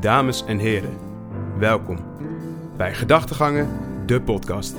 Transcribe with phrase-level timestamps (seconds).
[0.00, 0.98] Dames en heren,
[1.58, 1.98] welkom
[2.76, 3.68] bij Gedachtegangen,
[4.06, 4.74] de podcast.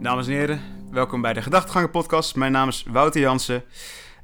[0.00, 0.60] Dames en heren,
[0.90, 2.34] welkom bij de Gedachtegangen podcast.
[2.34, 3.62] Mijn naam is Wouter Jansen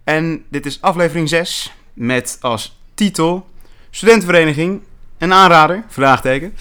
[0.05, 3.47] en dit is aflevering 6 met als titel
[3.91, 4.83] Studentenvereniging
[5.19, 6.55] een aanrader, vraagteken.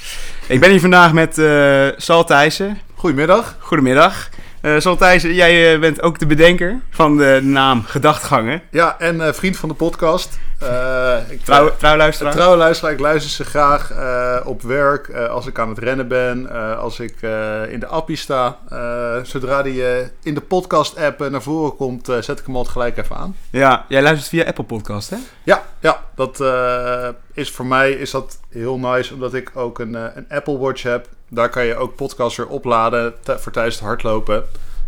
[0.51, 2.79] Ik ben hier vandaag met eh Sal Thijssen.
[2.95, 3.55] Goedemiddag.
[3.59, 4.29] Goedemiddag.
[4.61, 8.61] Eh Sal Thijssen, jij eh, bent ook de bedenker van de naam Gedachtgangen.
[8.71, 10.39] Ja, en eh, vriend van de podcast.
[10.59, 12.91] Eh ik Trouw, trouwluisteraar.
[12.91, 13.91] Ik luister ze graag
[14.45, 17.15] op werk, als ik aan het rennen ben, als ik
[17.69, 18.57] in de appie sta.
[19.23, 19.83] Zodra die
[20.23, 23.35] in de podcast-app naar voren komt, zet ik hem altijd gelijk even aan.
[23.49, 25.17] Ja, jij luistert via Apple Podcast, hè?
[25.43, 26.43] Ja, ja dat
[27.33, 31.07] is voor mij is dat heel nice, omdat ik ook een, een Apple Watch heb.
[31.33, 34.43] Daar kan je ook podcasts weer opladen voor tijdens het hardlopen.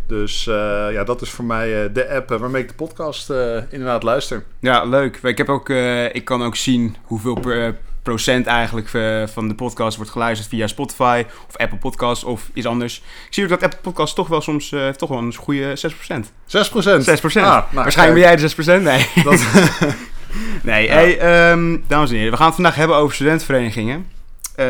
[0.08, 3.30] Dus eh, ja, dat is voor mij eh, de app eh, waarmee ik de podcast
[3.70, 4.44] inderdaad luister.
[4.60, 5.20] Ja, leuk.
[5.24, 5.70] Ik, heb ook,
[6.12, 8.90] ik kan ook zien hoeveel per- procent eigenlijk
[9.34, 12.98] van de podcast wordt geluisterd via Spotify of Apple Podcasts of iets anders.
[13.28, 16.32] Ik zie ook dat Apple Podcasts toch wel soms toch wel een goede 6%.
[16.46, 17.06] 6 procent.
[17.22, 17.24] 6%.
[17.24, 18.84] Ah, nou, Waarschijnlijk ben jij de 6%.
[18.84, 19.08] Nee.
[19.24, 19.44] Dat,
[20.64, 20.94] Nee, Ja.
[20.94, 24.08] hey, ehm, dames en heren, we gaan het vandaag hebben over studentenverenigingen.
[24.56, 24.66] Eh,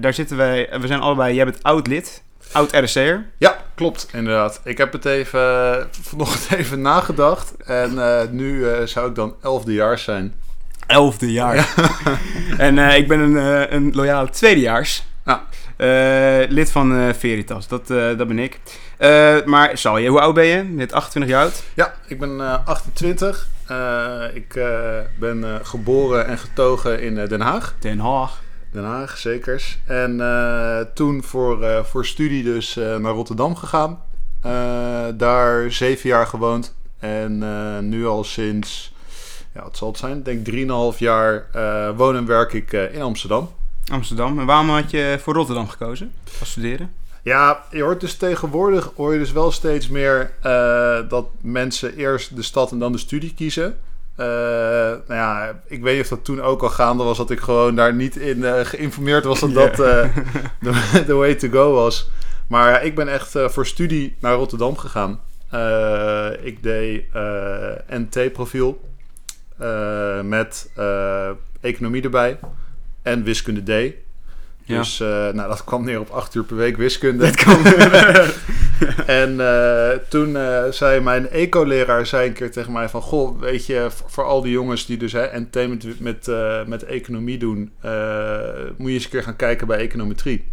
[0.00, 3.24] daar zitten wij, we zijn allebei, jij bent oud lid, oud RSC'er.
[3.38, 4.60] ja, klopt, inderdaad.
[4.64, 5.40] Ik heb het even,
[5.78, 7.54] eh, vanochtend even nagedacht.
[7.64, 10.34] En eh, nu eh, zou ik dan elfde jaar zijn.
[10.86, 11.74] Elfde jaar.
[12.58, 15.04] en eh, ik ben een, eh, een loyale tweedejaars.
[15.24, 15.44] Ja.
[15.76, 18.60] Eh, lid van eh, Veritas, dat, eh, dat ben ik.
[18.96, 20.62] Eh, maar Sal, je, hoe oud ben je?
[20.64, 21.62] Bent 28 jaar oud.
[21.74, 23.48] Ja, ik ben eh, 28.
[23.66, 27.74] Eh, ik eh, ben eh, geboren en getogen in eh, Den Haag.
[27.78, 28.44] Den Haag.
[28.76, 29.78] Den Haag, zekers.
[29.86, 34.00] En eh, toen voor, eh, voor studie dus eh, naar Rotterdam gegaan.
[35.16, 36.74] Daar zeven jaar gewoond.
[36.98, 37.38] En
[37.88, 38.94] nu al sinds,
[39.54, 40.18] ja, wat zal het zijn?
[40.18, 40.44] Ik denk
[40.92, 41.46] 3,5 jaar
[41.96, 43.50] woon en werk ik in Amsterdam.
[43.92, 44.38] Amsterdam.
[44.38, 46.12] En waarom had je voor Rotterdam gekozen?
[46.40, 46.92] Als studeren?
[47.22, 50.32] Ja, je hoort dus tegenwoordig hoor je dus wel steeds meer
[51.08, 53.76] dat mensen eerst de stad en dan de studie kiezen.
[54.16, 57.40] Eh, nou ja, ik weet niet of dat toen ook al gaande was dat ik
[57.40, 60.16] gewoon daar niet in eh, geïnformeerd was dat dat eh,
[60.60, 62.10] de, the way to go was.
[62.48, 65.20] Maar ja, ik ben echt voor studie naar Rotterdam gegaan.
[66.42, 67.04] Ik deed
[67.88, 68.80] NT-profiel
[70.22, 70.70] met
[71.60, 72.38] economie erbij
[73.02, 73.94] en wiskunde D.
[74.66, 74.78] Ja.
[74.78, 77.30] Dus eh, nou, dat kwam neer op acht uur per week wiskunde.
[77.30, 78.34] Dat.
[79.06, 83.02] En eh, toen eh, zei mijn eco-leraar zei een keer tegen mij van...
[83.02, 86.30] Goh, weet je, voor, voor al die jongens die dus hè, NT met, met,
[86.66, 87.72] met economie doen...
[88.76, 90.52] moet je eens een keer gaan kijken bij econometrie.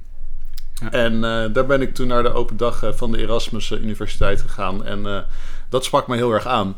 [0.74, 0.92] Ja.
[0.92, 1.22] En
[1.54, 4.86] daar ben ik toen naar de open dag van de Erasmus Universiteit gegaan.
[4.86, 5.26] En
[5.70, 6.76] dat sprak me heel erg aan.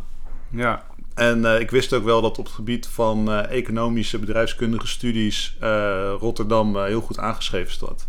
[0.49, 0.83] ja.
[1.15, 5.55] En eh, ik wist ook wel dat op het gebied van eh, economische bedrijfskundige studies...
[5.59, 8.07] eh, Rotterdam heel goed aangeschreven staat.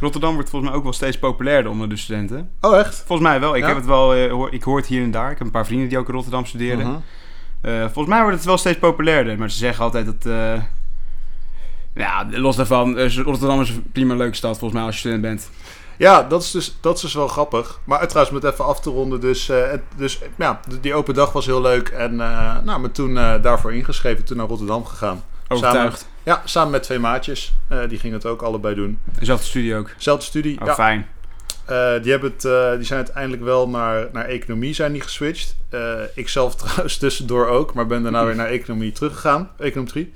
[0.00, 2.50] Rotterdam wordt volgens mij ook wel steeds populairder onder de studenten.
[2.60, 3.02] Oh, echt?
[3.06, 3.54] Volgens mij wel.
[3.56, 3.66] Ik Ja?
[3.66, 5.30] heb het wel, hoor, ik hoor het hier en daar.
[5.30, 6.86] Ik heb een paar vrienden die ook in Rotterdam studeren.
[6.86, 6.98] Mhm.
[7.80, 9.38] Volgens mij wordt het wel steeds populairder.
[9.38, 10.32] Maar ze zeggen altijd dat...
[11.94, 15.50] ja, los daarvan, Rotterdam is een prima leuke stad volgens mij als je student bent.
[15.98, 17.80] Ja, dat is, dus, dat is dus wel grappig.
[17.84, 19.20] Maar trouwens, met even af te ronden.
[19.20, 21.88] Dus, eh, dus ja, die open dag was heel leuk.
[21.88, 25.24] En eh nou, me toen eh, daarvoor ingeschreven, toen naar Rotterdam gegaan.
[25.48, 25.98] Overtuigd.
[25.98, 27.54] Samen, ja, samen met twee maatjes.
[27.88, 28.98] Die gingen het ook allebei doen.
[29.18, 29.90] Dezelfde studie ook.
[29.96, 30.60] Zelfde studie.
[30.60, 30.74] Oh, ja.
[30.74, 31.06] fijn.
[32.02, 32.40] Die, hebben het,
[32.76, 35.56] die zijn uiteindelijk wel naar, naar economie zijn die geswitcht.
[36.14, 39.50] Ik zelf trouwens tussendoor ook, maar ben daarna weer naar economie teruggegaan.
[39.58, 40.12] Econometrie.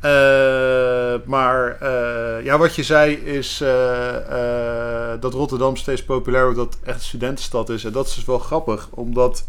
[0.00, 6.74] Eh, maar eh, ja, wat je zei is eh, dat Rotterdam steeds populair wordt, dat
[6.74, 7.84] het echt een studentenstad is.
[7.84, 9.44] En dat is dus wel grappig, omdat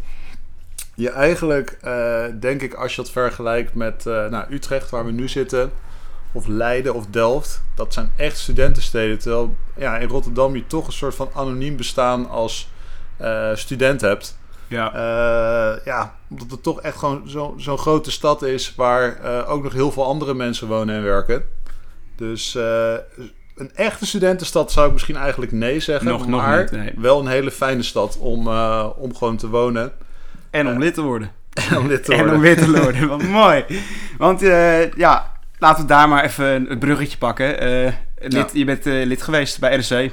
[0.95, 1.79] je eigenlijk,
[2.39, 5.71] denk ik, als je dat vergelijkt met nou, Utrecht, waar we nu zitten,
[6.31, 9.19] of Leiden of Delft, dat zijn echt studentensteden.
[9.19, 12.69] Terwijl ja, in Rotterdam je toch een soort van anoniem bestaan als
[13.53, 14.37] student hebt.
[14.67, 14.93] Ja.
[14.93, 19.63] Eh, ja, omdat het toch echt gewoon zo- zo'n grote stad is waar eh, ook
[19.63, 21.43] nog heel veel andere mensen wonen en werken.
[22.15, 22.93] Dus eh,
[23.55, 26.07] een echte studentenstad zou ik misschien eigenlijk nee zeggen.
[26.07, 26.93] Nog- nog maar niet, nee.
[26.97, 28.47] wel een hele fijne stad om,
[28.97, 29.91] om gewoon te wonen.
[30.49, 31.31] en om lid te worden.
[31.69, 32.35] En om dit te En worden.
[32.35, 33.07] om lid te worden.
[33.07, 33.65] Wat mooi.
[34.17, 34.39] Want
[34.95, 37.47] ja, laten we daar maar even het bruggetje pakken.
[38.19, 38.47] Lid, Ja.
[38.53, 40.11] Je bent lid geweest bij RC.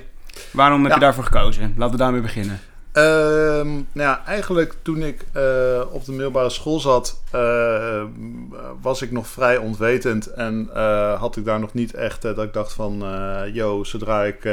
[0.51, 0.95] Waarom heb Ja.
[0.95, 1.75] je daarvoor gekozen?
[1.77, 2.61] Laten we daarmee beginnen.
[2.95, 8.03] Ehm, nou ja, eigenlijk toen ik eh, op de middelbare school zat, eh,
[8.81, 12.53] was ik nog vrij onwetend en eh, had ik daar nog niet echt dat ik
[12.53, 13.05] dacht van,
[13.53, 14.49] yo, zodra ik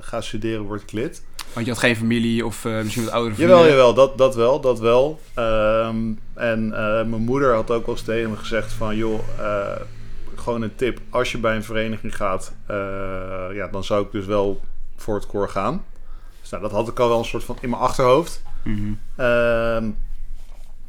[0.00, 1.22] ga studeren word ik lid.
[1.52, 3.54] Want je had geen familie of misschien wat oudere familie.
[3.54, 5.20] Jawel, jawel, dat, dat wel, dat wel.
[5.34, 5.96] Ehm,
[6.34, 6.68] en
[7.08, 9.20] mijn moeder had ook wel eens tegen me gezegd van, joh,
[10.34, 12.52] gewoon een tip, als je bij een vereniging gaat,
[13.52, 14.60] ja, dan zou ik dus wel
[14.96, 15.84] voor het koor gaan.
[16.50, 18.42] Dus nou, dat had ik al wel een soort van in mijn achterhoofd.
[18.62, 18.92] Mhm.
[19.16, 19.90] Ehm,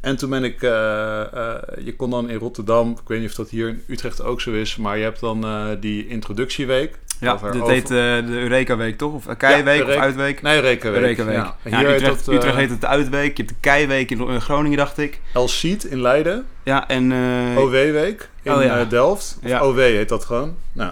[0.02, 1.56] en toen ben ik, eh, eh,
[1.86, 4.52] je kon dan in Rotterdam, ik weet niet of dat hier in Utrecht ook zo
[4.52, 7.00] is, maar je hebt dan eh, die introductieweek.
[7.20, 9.14] Ja, dit over- heet de Eureka-week toch?
[9.14, 10.42] Of Keiweek of Eureka- Uitweek?
[10.42, 10.56] Nee.
[10.56, 11.18] Eureka-week.
[11.18, 11.56] Ja.
[11.64, 13.38] En Ja, hier in heet Utrecht, dat, Utrecht heet het Uitweek.
[13.38, 15.22] Je hebt de Keiweek in in Groningen, dacht ik.
[15.34, 15.50] El
[15.90, 17.12] in Leiden, Ja, en...
[17.58, 19.40] OW-week in Oh, Delft.
[19.44, 19.60] Of.
[19.62, 20.56] OW heet dat gewoon.
[20.74, 20.92] Nou.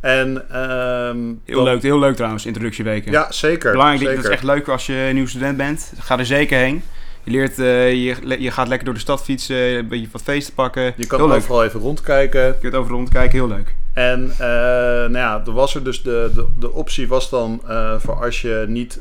[0.00, 3.12] En, ehm, heel, leuk, heel leuk trouwens, introductieweken.
[3.12, 3.70] Ja, zeker.
[3.70, 4.16] Belangrijk, zeker.
[4.16, 5.92] dat is echt leuk als je een nieuw student bent.
[5.98, 6.82] Ga er zeker heen.
[7.28, 10.54] Je leert, eh, je, je gaat lekker door de stad fietsen, een beetje wat feesten
[10.54, 10.94] pakken.
[10.96, 11.36] Je kan heel leuk.
[11.36, 12.46] overal even rondkijken.
[12.46, 13.74] Je kunt over rondkijken, heel leuk.
[13.92, 17.94] En eh, nou ja, er was er dus de, de, de optie was dan eh,
[17.98, 19.00] voor als je niet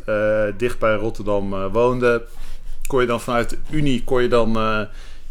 [0.58, 2.24] dicht bij Rotterdam woonde,
[2.88, 4.58] kon je dan vanuit de Unie kon je dan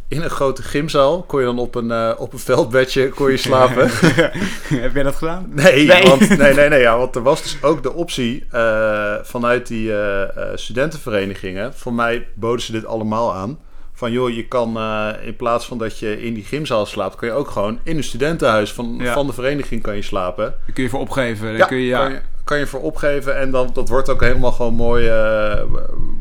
[0.09, 3.37] in een grote gymzaal, kon je dan op een, eh, op een veldbedje kon je
[3.37, 3.89] slapen.
[4.85, 5.47] Heb jij dat gedaan?
[5.55, 6.03] Nee, Nee.
[6.03, 9.93] Want, nee, nee, nee ja, want er was dus ook de optie eh, vanuit die
[9.93, 11.75] eh, eh, studentenverenigingen.
[11.75, 13.59] Voor mij boden ze dit allemaal aan.
[13.93, 17.29] Van joh, je kan eh, in plaats van dat je in die gymzaal slaapt, kan
[17.29, 19.13] je ook gewoon in een studentenhuis van, Ja.
[19.13, 20.45] van de vereniging kan je slapen.
[20.45, 21.57] Daar kun je voor opgeven.
[21.57, 22.11] Ja, kun je, ja.
[22.47, 25.61] Kan, je, voor opgeven en dan, dat wordt ook helemaal gewoon mooi, eh,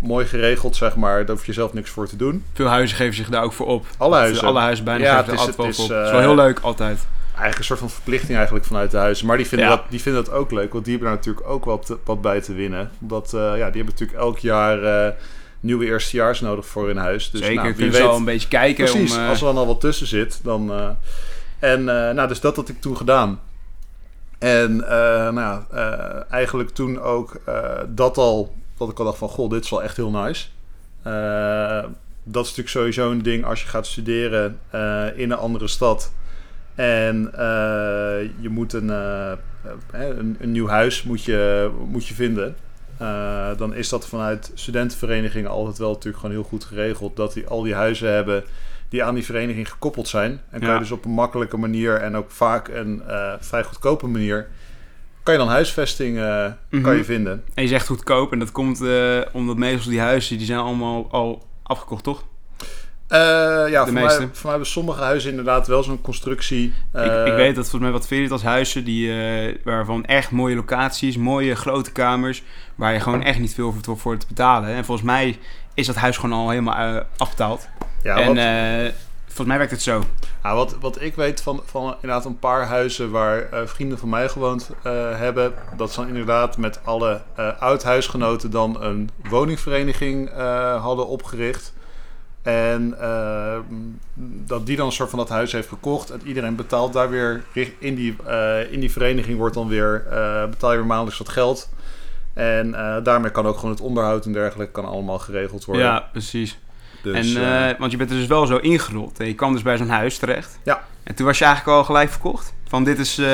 [0.01, 1.25] mooi geregeld, zeg maar.
[1.25, 2.43] Daar hoef je zelf niks voor te doen.
[2.53, 3.85] Veel huizen geven zich daar ook voor op.
[3.97, 4.47] Alle huizen.
[4.47, 5.83] Alle huizen bijna Ja, het is- wel het voor is, op.
[5.83, 7.07] Is wel eh, heel leuk, altijd.
[7.27, 9.25] Eigenlijk een soort van verplichting eigenlijk vanuit de huizen.
[9.27, 9.75] Maar die vinden, Ja.
[9.75, 12.21] dat, die vinden dat ook leuk, want die hebben daar natuurlijk ook wat, te- wat
[12.21, 12.91] bij te winnen.
[13.01, 15.13] Omdat eh, ja, die hebben natuurlijk elk jaar eh,
[15.59, 17.31] nieuwe eerstejaars nodig voor hun huis.
[17.31, 18.85] Dus, Zeker, nou, wie weet- al een beetje kijken.
[18.85, 20.39] Precies, om, eh, als er dan al wat tussen zit.
[20.43, 20.89] Dan, eh,
[21.59, 23.39] en eh, nou, dus dat had ik toen gedaan.
[24.45, 29.29] En eh, nou eh, eigenlijk toen ook eh, dat al, dat ik al dacht van,
[29.29, 30.47] goh, dit is wel echt heel nice.
[32.23, 34.59] Dat is natuurlijk sowieso een ding als je gaat studeren
[35.15, 36.11] in een andere stad.
[36.75, 37.31] En
[38.39, 42.55] je moet een, een, een nieuw huis moet je, moet je vinden.
[43.57, 47.15] Dan is dat vanuit studentenverenigingen altijd wel natuurlijk gewoon heel goed geregeld.
[47.15, 48.43] Dat die al die huizen hebben
[48.95, 50.31] die aan die vereniging gekoppeld zijn.
[50.49, 50.73] En kan Ja.
[50.73, 54.47] je dus op een makkelijke manier en ook vaak een eh, vrij goedkope manier...
[55.23, 56.81] kan je dan huisvesting Mhm.
[56.83, 57.43] kan je vinden.
[57.53, 58.31] En je zegt goedkoop.
[58.31, 62.23] En dat komt eh, omdat meestal die huizen, die zijn allemaal al afgekocht, toch?
[63.07, 66.73] Ja, voor mij, voor mij hebben sommige huizen inderdaad wel zo'n constructie.
[66.93, 69.11] ik, ik weet dat volgens mij wat Veritas huizen, die,
[69.63, 72.43] waarvan echt mooie locaties, mooie grote kamers,
[72.75, 74.69] waar je gewoon echt niet veel voor, voor te betalen.
[74.69, 75.37] En volgens mij
[75.73, 77.67] is dat huis gewoon al helemaal afbetaald.
[78.05, 78.93] Ja, en wat, eh,
[79.25, 80.03] volgens mij werkt het zo.
[80.43, 84.09] Ja, wat, wat ik weet van, van inderdaad een paar huizen waar eh, vrienden van
[84.09, 87.21] mij gewoond eh, hebben, dat ze dan inderdaad met alle
[87.59, 90.33] oud-huisgenoten dan een woningvereniging
[90.79, 91.73] hadden opgericht.
[92.41, 92.95] En
[94.45, 96.09] dat die dan een soort van dat huis heeft gekocht.
[96.09, 97.43] En iedereen betaalt daar weer
[97.79, 98.15] in die,
[98.69, 100.03] in die vereniging wordt dan weer
[100.49, 101.69] betaal je weer maandelijks wat geld.
[102.33, 102.71] En
[103.03, 105.85] daarmee kan ook gewoon het onderhoud en dergelijke kan allemaal geregeld worden.
[105.85, 106.57] Ja, precies.
[107.13, 109.19] Dus, en, eh, eh, want je bent er dus wel zo ingerold.
[109.19, 110.59] En je kwam dus bij zo'n huis terecht.
[110.63, 110.83] Ja.
[111.03, 112.53] En toen was je eigenlijk al gelijk verkocht.
[112.67, 113.25] Van dit is eh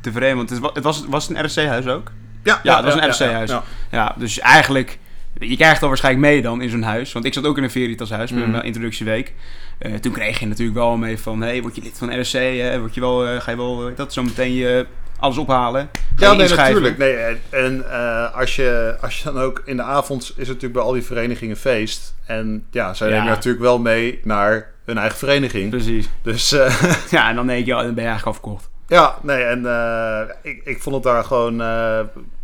[0.00, 0.36] te vreemd.
[0.36, 2.10] Want het was, het was, was het een RSC-huis ook?
[2.44, 3.50] ja, ja, het was een RC-huis.
[3.50, 3.62] ja.
[3.90, 4.98] Ja, dus eigenlijk...
[5.38, 7.12] Je krijgt al waarschijnlijk mee dan in zo'n huis.
[7.12, 8.50] Want ik zat ook in een Veritas huis met Mhm.
[8.50, 9.32] mijn introductieweek.
[9.78, 11.40] Eh, toen kreeg je natuurlijk wel mee van...
[11.40, 12.32] Hey, word je lid van RSC?
[12.32, 12.80] Hè?
[12.80, 14.86] Word je wel, ga je wel dat zo meteen je
[15.22, 15.90] alles ophalen?
[16.16, 16.98] Ja, nee, natuurlijk.
[16.98, 17.14] Nee,
[17.50, 20.82] en eh, als, je, als je dan ook in de avond is het natuurlijk bij
[20.82, 22.14] al die verenigingen feest.
[22.26, 23.14] En ja, zij Ja.
[23.14, 25.70] nemen natuurlijk wel mee naar hun eigen vereniging.
[25.70, 26.08] Precies.
[26.22, 28.70] Dus eh, Ja, en dan denk je, oh, dan ben je eigenlijk al verkocht.
[28.86, 31.56] ja, nee, en eh, ik, ik vond het daar gewoon,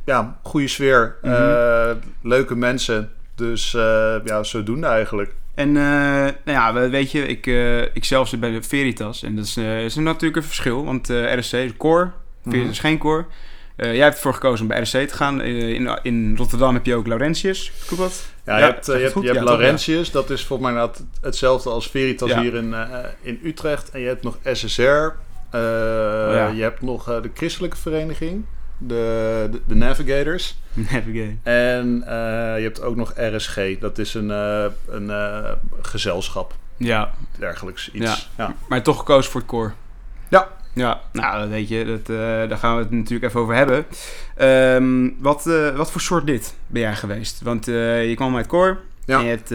[0.05, 1.17] ja, goede sfeer.
[1.23, 1.95] Mhm.
[2.23, 3.11] leuke mensen.
[3.35, 3.71] Dus
[4.25, 5.35] ja, zodoende eigenlijk.
[5.55, 7.47] En nou ja, we- weet je, ik,
[7.95, 9.23] ik zelf zit bij de Veritas.
[9.23, 10.85] En dat is, eh, is natuurlijk een verschil.
[10.85, 12.11] Want RSC is core,
[12.43, 12.71] Veritas Mhm.
[12.71, 13.25] is geen core.
[13.77, 15.41] Eh, jij hebt ervoor gekozen om bij RSC te gaan.
[15.41, 17.73] Eh, in, in Rotterdam heb je ook Laurentius.
[17.87, 18.27] Klopt dat?
[18.45, 19.23] Ja, je Ja, hebt, eh, je het hebt, goed?
[19.23, 20.89] je hebt Ja, toch, Laurentius, dat is volgens mij
[21.21, 22.75] hetzelfde als Veritas hier in,
[23.23, 23.91] in Utrecht.
[23.91, 24.83] En je hebt nog SSR.
[25.53, 26.51] Oh.
[26.55, 28.45] Je hebt nog de christelijke vereniging,
[28.79, 30.59] de, de, de Navigators.
[30.73, 31.37] Navigate.
[31.43, 32.03] En
[32.57, 34.29] je hebt ook nog RSG, dat is een,
[34.89, 35.11] een
[35.83, 38.31] gezelschap, Ja, dergelijks iets.
[38.37, 38.55] Ja.
[38.69, 39.73] maar toch gekozen voor het core.
[40.29, 40.49] Ja.
[40.79, 42.17] Ja, nou, dat weet je, dat, eh,
[42.49, 43.85] daar gaan we het natuurlijk even over hebben.
[44.37, 47.41] Ehm, wat, eh, wat voor soort lid ben jij geweest?
[47.43, 48.79] Want eh, je kwam uit Cor.
[49.05, 49.19] Ja.
[49.19, 49.55] En je hebt, je,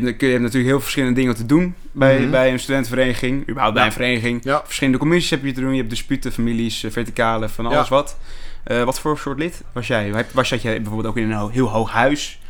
[0.00, 2.30] hebt, je hebt natuurlijk heel verschillende dingen te doen bij, Mhm.
[2.30, 3.42] bij een studentenvereniging.
[3.48, 3.88] Überhaupt bij Ja.
[3.88, 4.44] een vereniging.
[4.44, 4.62] Ja.
[4.64, 5.70] Verschillende commissies heb je te doen.
[5.70, 8.18] Je hebt disputen, families, verticale, van alles wat.
[8.64, 10.24] Wat voor soort lid was jij?
[10.32, 12.40] Was jij bijvoorbeeld ook in een heel hoog huis?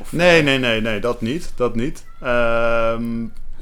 [0.00, 1.52] Of, Nee, nee, nee, nee, dat niet.
[1.56, 2.04] Dat niet.
[2.20, 3.02] Ehm,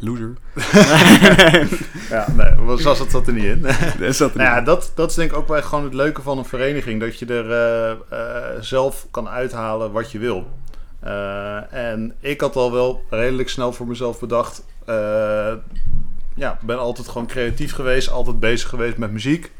[0.00, 0.34] Loser.
[2.10, 3.62] ja, nee, zo zat dat er niet in.
[4.00, 4.66] dat zat er Nou ja, niet.
[4.66, 7.00] dat, dat is denk ik ook wel gewoon het leuke van een vereniging.
[7.00, 10.46] Dat je er eh, eh, zelf kan uithalen wat je wil.
[11.00, 14.64] Eh, en ik had al wel redelijk snel voor mezelf bedacht.
[16.34, 18.10] ja, ben altijd gewoon creatief geweest.
[18.10, 19.52] Altijd bezig geweest met muziek.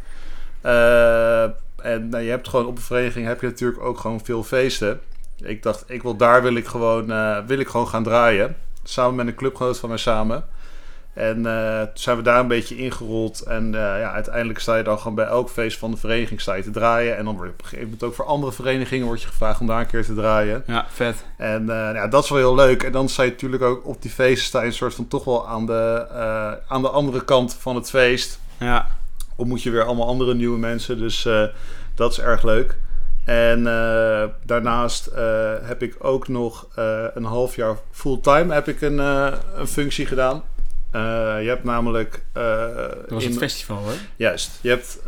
[0.63, 5.01] En nou, je hebt gewoon op een vereniging heb je natuurlijk ook gewoon veel feesten.
[5.37, 7.07] Ik dacht, ik wil, daar wil ik, gewoon,
[7.47, 8.57] wil ik gewoon gaan draaien.
[8.89, 10.45] Samen met een clubgenoot van mij samen.
[11.13, 13.41] En eh, toen zijn we daar een beetje ingerold.
[13.41, 16.55] En eh, ja, uiteindelijk sta je dan gewoon bij elk feest van de vereniging sta
[16.55, 17.17] je te draaien.
[17.17, 19.61] En dan word je op een gegeven moment ook voor andere verenigingen wordt je gevraagd
[19.61, 20.63] om daar een keer te draaien.
[20.67, 21.25] Ja, vet.
[21.37, 22.83] En eh, ja, dat is wel heel leuk.
[22.83, 25.25] En dan sta je natuurlijk ook op die feesten sta je een soort van toch
[25.25, 26.07] wel aan de,
[26.69, 28.41] aan de andere kant van het feest.
[28.59, 28.89] Ja,
[29.37, 30.99] Ontmoet je weer allemaal andere nieuwe mensen.
[30.99, 31.29] Dus
[31.95, 32.77] dat is erg leuk.
[33.29, 38.81] En eh, daarnaast eh, heb ik ook nog eh, een half jaar fulltime heb ik
[38.81, 40.43] een, een functie gedaan.
[40.93, 42.25] Je hebt namelijk...
[42.33, 43.93] dat was in- het festival, hè?
[44.17, 44.51] Juist.
[44.61, 44.99] Je hebt,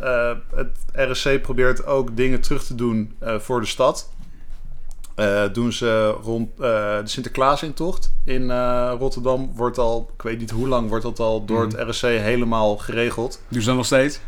[0.55, 0.77] het
[1.11, 4.09] RSC probeert ook dingen terug te doen voor de stad.
[5.51, 8.51] Doen ze rond de Sinterklaasintocht in
[8.89, 9.51] Rotterdam.
[9.55, 11.77] Wordt al, ik weet niet hoe lang, wordt dat al door Mhm.
[11.77, 13.41] het RSC helemaal geregeld.
[13.47, 14.19] Doen ze dan nog steeds?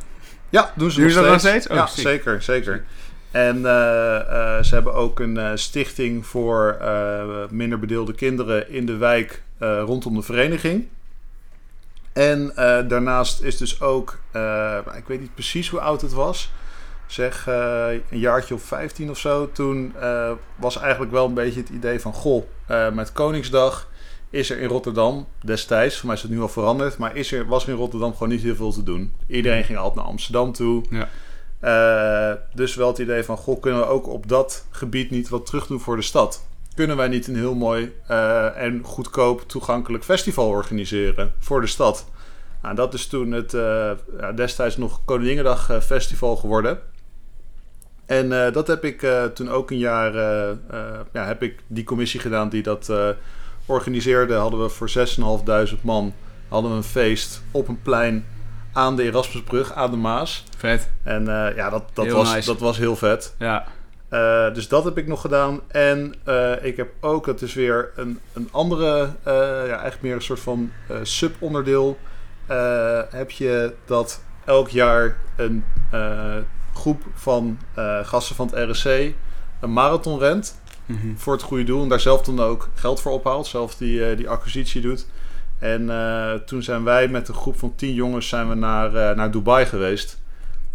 [0.50, 1.66] Ja, doen ze, Doen nog, ze dat nog steeds.
[1.66, 1.80] steeds?
[1.82, 2.86] Oh, ja, zeker, zeker.
[3.34, 6.78] En eh, eh, ze hebben ook een eh, stichting voor
[7.50, 10.88] minder bedeelde kinderen in de wijk rondom de vereniging.
[12.14, 12.52] En
[12.88, 14.20] daarnaast is dus ook,
[14.96, 16.52] ik weet niet precies hoe oud het was,
[17.08, 17.46] zeg
[18.10, 19.52] een jaartje of 15 of zo.
[19.52, 19.94] Toen
[20.56, 22.44] was eigenlijk wel een beetje het idee van, goh,
[22.94, 23.90] met Koningsdag
[24.30, 27.46] is er in Rotterdam destijds, voor mij is het nu al veranderd, maar is er,
[27.46, 29.14] was er in Rotterdam gewoon niet heel veel te doen.
[29.28, 30.84] Iedereen ging altijd naar Amsterdam toe.
[30.90, 31.10] Ja.
[31.64, 35.46] Eh, dus wel het idee van, goh, kunnen we ook op dat gebied niet wat
[35.46, 36.46] terug doen voor de stad?
[36.76, 42.06] Kunnen wij niet een heel mooi eh, en goedkoop toegankelijk festival organiseren voor de stad?
[42.64, 43.92] Nou, dat is toen het eh,
[44.36, 46.80] destijds nog Koninginnedag eh, festival geworden.
[48.06, 52.50] En dat heb ik toen ook een jaar, eh, ja, heb ik die commissie gedaan
[52.50, 52.92] die dat
[53.66, 54.34] organiseerde.
[54.34, 56.14] Hadden we voor 6.500 man
[56.48, 58.26] hadden we een feest op een plein
[58.74, 60.44] aan de Erasmusbrug, aan de Maas.
[60.58, 60.90] Vet.
[61.04, 62.48] En eh, ja, dat, dat, Heel was, nice.
[62.48, 63.36] dat was heel vet.
[63.38, 63.66] Ja.
[64.10, 65.60] Eh, dus dat heb ik nog gedaan.
[65.68, 70.22] En eh, ik heb ook, dat is weer een, een andere, ja, eigenlijk meer een
[70.22, 70.72] soort van
[71.04, 71.98] subonderdeel.
[73.10, 75.64] heb je dat elk jaar een
[76.74, 77.60] groep van
[78.04, 78.86] gasten van het RSC
[79.60, 81.16] een marathon rent Mhm.
[81.16, 81.84] voor het goede doel.
[81.84, 83.48] En daar zelf dan ook geld voor ophaalt.
[83.48, 85.06] Zelf die, die acquisitie doet.
[85.64, 89.16] En eh, toen zijn wij met een groep van tien jongens zijn we naar, eh,
[89.16, 90.22] naar Dubai geweest.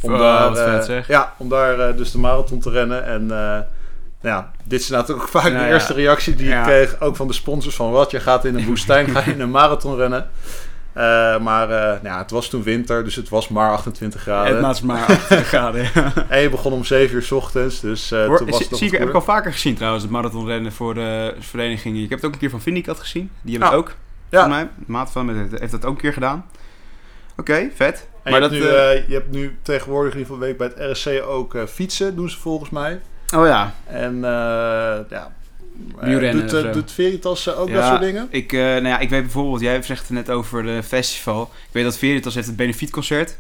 [0.00, 1.08] Om Oh, daar, wat vet, eh, zeg.
[1.08, 3.04] Ja, om daar dus de marathon te rennen.
[3.04, 3.64] En nou
[4.20, 5.72] ja, dit is natuurlijk ook vaak Nou de ja.
[5.72, 6.58] eerste reactie die Ja.
[6.58, 7.00] ik kreeg.
[7.00, 9.50] Ook van de sponsors van wat, je gaat in een woestijn, ga je in een
[9.50, 10.30] marathon rennen.
[11.42, 14.52] Maar nou ja, het was toen winter, dus het was maar 28 graden.
[14.52, 15.90] Het maakt maar 28 graden.
[16.28, 18.98] En je begon om 7 uur 's ochtends, dus Hoor, toen was het zie ik,
[18.98, 22.02] heb ik al vaker gezien trouwens, het marathonrennen voor de verenigingen.
[22.02, 23.30] Ik heb het ook een keer van Vindicat gezien.
[23.42, 23.76] Die hebben Ja.
[23.76, 23.96] het ook.
[24.30, 24.40] Ja.
[24.40, 24.68] Van mij.
[24.86, 26.44] Maat van me heeft dat ook een keer gedaan.
[27.36, 28.08] Oké, vet.
[28.22, 30.48] En maar je, dat, hebt nu, eh, eh, je hebt nu tegenwoordig in ieder geval
[30.48, 33.00] week bij het RSC ook eh, fietsen, doen ze volgens mij.
[33.36, 35.32] oh ja, En eh, ja,
[36.32, 36.70] doet, zo.
[36.70, 37.74] doet Veritas ook Ja.
[37.74, 38.26] dat soort dingen?
[38.30, 41.42] ik, eh, nou ja, ik weet bijvoorbeeld, jij zegt het net over de festival.
[41.42, 43.36] Ik weet dat Veritas heeft het benefietconcert.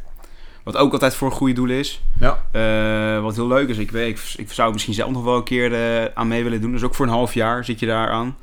[0.62, 2.02] Wat ook altijd voor een goede doel is.
[2.20, 2.42] Ja.
[2.52, 3.78] Eh, wat heel leuk is.
[3.78, 6.60] Ik, weet, ik, ik zou misschien zelf nog wel een keer eh, aan mee willen
[6.60, 6.72] doen.
[6.72, 8.36] Dus ook voor een half jaar zit je daar aan.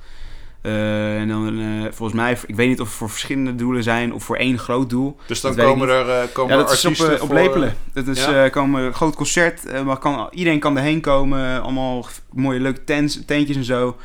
[0.66, 4.14] Eh, en dan eh, volgens mij, ik weet niet of het voor verschillende doelen zijn
[4.14, 5.18] of voor één groot doel.
[5.28, 7.76] Dus dan Dat komen er, eh, komen Ja, dat is op, artiesten op Lepelen.
[7.94, 8.50] Dat is ja?
[8.50, 9.84] komen een groot concert.
[9.84, 11.62] maar kan, iedereen kan erheen komen.
[11.62, 13.98] Allemaal mooie leuke tents, tentjes en zo.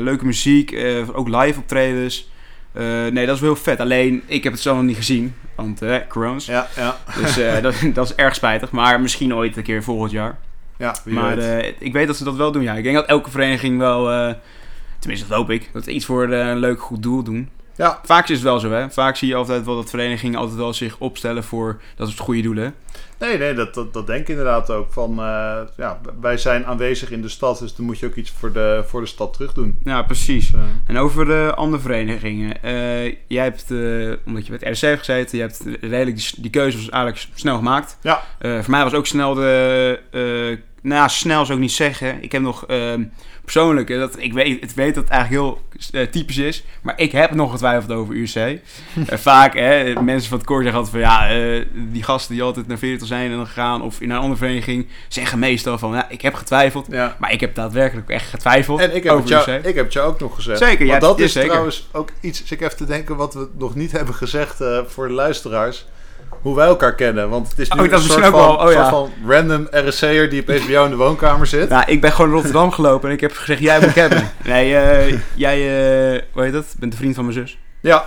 [0.00, 0.76] Leuke muziek.
[1.12, 2.30] ook live optredens.
[2.72, 3.80] Nee, dat is wel heel vet.
[3.80, 5.34] Alleen, ik heb het zo nog niet gezien.
[5.56, 6.46] Want eh, coronas.
[6.46, 8.70] Ja, ja, Dus dat, dat is erg spijtig.
[8.70, 10.38] Maar misschien ooit een keer volgend jaar.
[10.78, 11.74] ja wie maar weet.
[11.78, 12.62] ik weet dat ze dat wel doen.
[12.62, 14.34] Ja, ik denk dat elke vereniging wel...
[14.98, 15.70] tenminste, dat hoop ik.
[15.72, 17.48] Dat iets voor eh, een leuk goed doel doen.
[17.76, 18.90] ja, Vaak is het wel zo, hè.
[18.90, 21.80] Vaak zie je altijd wel dat verenigingen altijd wel zich opstellen voor...
[21.96, 22.70] Dat het goede doel, hè.
[23.18, 24.92] Nee, nee, dat, dat, dat denk ik inderdaad ook.
[24.92, 28.30] Van, eh, ja, wij zijn aanwezig in de stad, dus dan moet je ook iets
[28.30, 29.78] voor de, voor de stad terug doen.
[29.82, 30.50] Ja, precies.
[30.50, 32.56] Dus, eh, En over de andere verenigingen.
[33.26, 33.64] Jij hebt,
[34.26, 37.98] omdat je bij het gezeten, je hebt redelijk die, die keuze was eigenlijk snel gemaakt.
[38.02, 38.22] Ja.
[38.38, 40.00] Voor mij was ook snel de...
[40.82, 42.22] nou, ja, snel zou ik niet zeggen.
[42.22, 43.04] Ik heb nog ehm,
[43.52, 45.62] persoonlijk, dat, ik weet, het weet dat het eigenlijk heel
[46.00, 48.36] eh, typisch is, maar ik heb nog getwijfeld over UC.
[49.08, 52.42] Eh, vaak, hè, mensen van het koor zeggen altijd van, ja, eh, die gasten die
[52.42, 55.92] altijd naar Veritas zijn en dan gaan, of in een andere vereniging, zeggen meestal van,
[55.92, 56.86] ja, ik heb getwijfeld.
[56.90, 57.16] ja.
[57.18, 59.64] Maar ik heb daadwerkelijk echt getwijfeld En ik heb, over het jou, UC.
[59.66, 60.58] ik heb het jou ook nog gezegd.
[60.58, 61.48] Zeker, ja, dat is zeker.
[61.48, 65.14] trouwens ook iets, ik even te denken wat we nog niet hebben gezegd voor de
[65.14, 65.86] luisteraars.
[66.42, 67.28] Hoe wij elkaar kennen.
[67.30, 68.88] Want het is nu Oh, dat een is soort, van, wel- oh, soort ja.
[68.88, 71.68] van random RSC'er die opeens bij jou in de woonkamer zit.
[71.68, 74.30] Nou, ik ben gewoon naar Rotterdam gelopen en ik heb gezegd, jij moet ik hebben.
[74.44, 75.58] Nee, eh, jij,
[76.14, 76.74] eh hoe heet dat?
[76.78, 77.58] Bent de vriend van mijn zus.
[77.80, 78.04] Ja,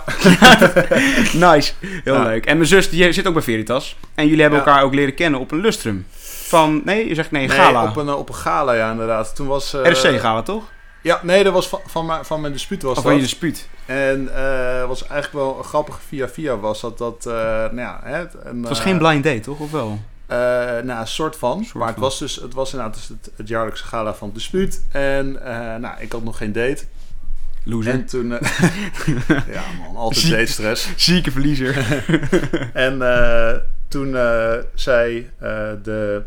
[1.50, 1.72] nice,
[2.04, 2.22] heel Ja.
[2.22, 2.46] leuk.
[2.46, 3.96] En mijn zus die zit ook bij Veritas.
[4.14, 4.66] En jullie hebben Ja.
[4.66, 6.06] elkaar ook leren kennen op een lustrum.
[6.46, 7.84] Van, nee, je zegt nee, nee, gala.
[7.84, 9.36] op een, eh, op een gala, ja, inderdaad.
[9.36, 9.74] Toen was...
[9.74, 10.62] eh, RC gala, toch?
[11.02, 13.04] Ja, nee, dat was van, van, mijn, van mijn dispuut was Of dat.
[13.04, 13.68] van je dispuut?
[13.86, 18.00] En eh was eigenlijk wel een grappige via via was dat dat, eh, nou ja,
[18.02, 19.58] hè, een, Het was eh, geen blind date, toch?
[19.58, 20.00] Of wel?
[20.26, 20.36] eh,
[20.82, 21.64] nou, een soort van.
[21.64, 22.04] Soort maar het van.
[22.04, 24.82] was dus, het was inderdaad dus het, het jaarlijkse gala van het dispuut.
[24.90, 25.32] En
[25.80, 26.84] nou, ik had nog geen date.
[27.64, 27.92] Loser.
[27.92, 28.28] En toen,
[29.56, 30.88] ja man, altijd date stress.
[30.96, 31.86] Zieke verliezer.
[32.72, 32.98] En
[33.88, 34.16] toen
[34.74, 35.30] zei
[35.82, 36.22] de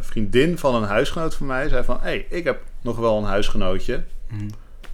[0.00, 3.24] vriendin van een huisgenoot van mij, zei van, hé, hey, ik heb nog wel een
[3.24, 4.02] huisgenootje.
[4.28, 4.34] Hm.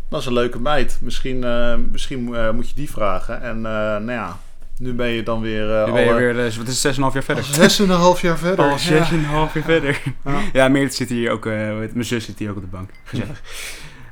[0.08, 0.98] Dat is een leuke meid.
[1.00, 3.42] Misschien, eh, misschien eh, moet je die vragen.
[3.42, 4.38] En eh, nou ja,
[4.78, 5.70] nu ben je dan weer...
[5.80, 7.44] eh Nu ben je alle- weer, wat is het, 6,5 jaar verder?
[7.44, 8.64] Zes en een half jaar verder.
[8.64, 9.04] Al Ja.
[9.06, 10.02] 6,5 jaar verder.
[10.24, 10.40] Ja.
[10.52, 12.90] Ja, Meert zit hier ook, eh, mijn zus zit hier ook op de bank.
[13.04, 13.40] Gezellig.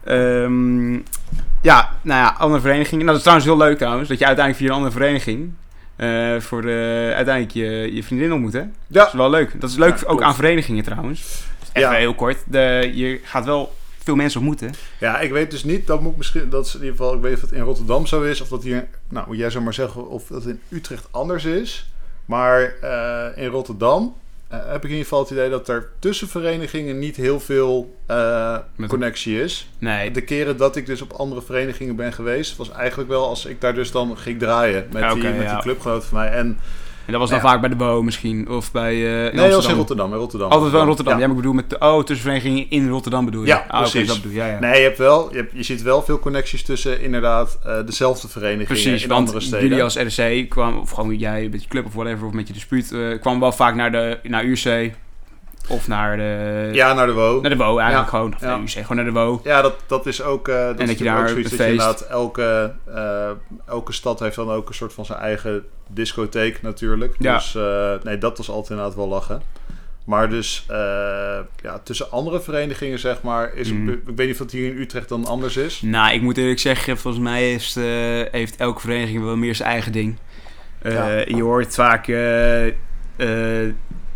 [0.05, 0.93] Ehm,
[1.63, 3.05] ja, nou ja, andere verenigingen.
[3.05, 5.53] Nou, dat is trouwens heel leuk trouwens, dat je uiteindelijk via een andere vereniging
[5.97, 8.59] eh, voor de, uiteindelijk je, je vriendin ontmoet, hè?
[8.61, 9.61] Dat Ja, is wel leuk.
[9.61, 11.45] Dat is leuk Ja, ook aan verenigingen trouwens.
[11.75, 11.97] Even Ja.
[11.99, 12.39] heel kort.
[12.47, 14.73] De, je gaat wel veel mensen ontmoeten.
[15.01, 17.35] ja, ik weet dus niet, dat moet misschien, dat is in ieder geval, ik weet
[17.35, 20.09] of het in Rotterdam zo is, of dat hier, nou, moet jij zo maar zeggen,
[20.09, 21.89] of dat in Utrecht anders is.
[22.25, 24.15] Maar eh, in Rotterdam
[24.49, 27.97] eh, heb ik in ieder geval het idee dat er tussen verenigingen niet heel veel
[28.07, 29.71] eh, connectie is.
[29.79, 33.47] Nee, De keren dat ik dus op andere verenigingen ben geweest, was eigenlijk wel als
[33.47, 35.53] ik daar dus dan ging draaien met, die, met ja.
[35.55, 36.29] die clubgenoten van mij.
[36.31, 36.59] En
[37.07, 37.45] en dat was dan Ja.
[37.45, 39.77] vaak bij de BO misschien, of bij eh in nee, dat was in Amsterdam.
[39.77, 40.13] Rotterdam.
[40.13, 40.51] In Rotterdam.
[40.51, 41.15] Altijd wel in Rotterdam.
[41.15, 41.27] Ja, Ja.
[41.27, 43.47] maar ik bedoel met de, oh, tussenverenigingen in Rotterdam bedoel je?
[43.47, 44.09] Ja, Ah, precies.
[44.09, 44.59] dat bedoel ja.
[44.61, 48.29] Nee, je hebt wel, je, hebt, je ziet wel veel connecties tussen inderdaad eh, dezelfde
[48.29, 49.69] verenigingen Precies, in want andere steden.
[49.69, 52.53] jullie als RC kwam, of gewoon jij met je club of whatever, of met je
[52.53, 54.93] dispuut, eh kwam wel vaak naar, de, naar UC
[55.69, 57.39] of naar de, Ja, naar de WO.
[57.41, 58.35] naar de WO eigenlijk Ja, gewoon.
[58.41, 58.47] Ja.
[58.47, 59.41] naar UC, gewoon naar de WO.
[59.45, 60.49] Ja, dat, dat is ook.
[60.49, 63.31] eh dat dat is je daar ook zoiets dat je feest- inderdaad elke, eh,
[63.67, 67.15] elke stad heeft dan ook een soort van zijn eigen discotheek natuurlijk.
[67.19, 67.35] Ja.
[67.35, 69.43] Dus eh, nee, dat was altijd inderdaad wel lachen.
[70.05, 70.67] Maar dus
[71.63, 73.89] ja, tussen andere verenigingen, zeg maar, is Mm.
[73.89, 75.83] ik weet niet of het hier in Utrecht dan anders is.
[75.83, 77.75] Nou, ik moet eerlijk zeggen, volgens mij heeft,
[78.31, 80.17] heeft elke vereniging wel meer zijn eigen ding.
[81.27, 82.07] Je hoort vaak,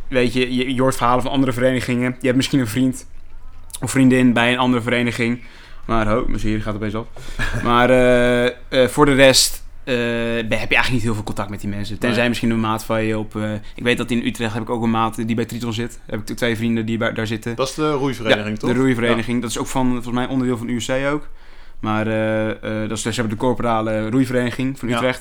[0.09, 2.17] weet je, je, je hoort verhalen van andere verenigingen.
[2.21, 3.07] Je hebt misschien een vriend
[3.81, 5.41] of vriendin bij een andere vereniging.
[5.85, 7.07] Maar, oh, mijn serie gaat opeens af.
[7.65, 11.61] maar eh, eh, voor de rest eh, heb je eigenlijk niet heel veel contact met
[11.61, 11.99] die mensen.
[11.99, 12.29] Tenzij Nee.
[12.29, 13.37] misschien een maat van je op...
[13.75, 16.01] ik weet dat in Utrecht heb ik ook een maat die bij Triton zit.
[16.07, 17.57] Heb ik twee vrienden die bij, daar zitten.
[17.57, 18.71] Dat is de roeivereniging, Ja, toch?
[18.71, 19.41] de roeivereniging.
[19.41, 21.29] Dat is ook van, volgens mij onderdeel van UC ook.
[21.81, 22.05] Maar
[22.61, 25.15] dat is dus hebben de corporale roeivereniging van Ja.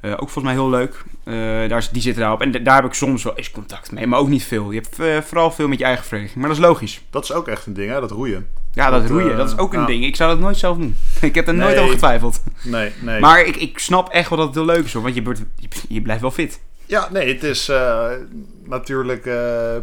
[0.00, 1.04] Eh, ook volgens mij heel leuk.
[1.24, 1.34] Eh,
[1.68, 2.40] daar, die zitten daarop.
[2.40, 4.06] En daar heb ik soms wel eens contact mee.
[4.06, 4.70] Maar ook niet veel.
[4.70, 6.38] Je hebt eh, vooral veel met je eigen vereniging.
[6.38, 7.00] Maar dat is logisch.
[7.10, 8.00] Dat is ook echt een ding, hè?
[8.00, 8.46] Dat roeien.
[8.72, 9.36] Ja, dat, Dat, roeien.
[9.36, 10.04] dat is ook een ding.
[10.04, 10.96] Ik zou dat nooit zelf doen.
[11.20, 12.42] ik heb er nooit over getwijfeld.
[12.62, 13.20] Nee, nee.
[13.20, 14.92] Maar ik, ik snap echt wel dat het heel leuk is.
[14.92, 16.60] Hoor, want je, wordt- je, je blijft wel fit.
[16.86, 17.70] Ja, nee, het is
[18.64, 19.24] natuurlijk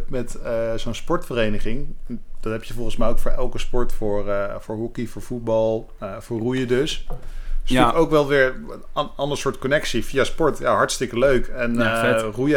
[0.08, 0.38] met
[0.76, 1.86] zo'n sportvereniging.
[2.40, 3.94] Dat heb je volgens mij ook voor elke sport.
[3.94, 4.26] Voor,
[4.60, 7.06] voor hockey, voor voetbal, voor roeien dus.
[7.64, 7.92] Dus Ja.
[7.92, 10.58] ook wel weer een an- ander soort connectie via sport.
[10.58, 11.48] Ja, hartstikke leuk.
[11.48, 12.02] En Ja, eh,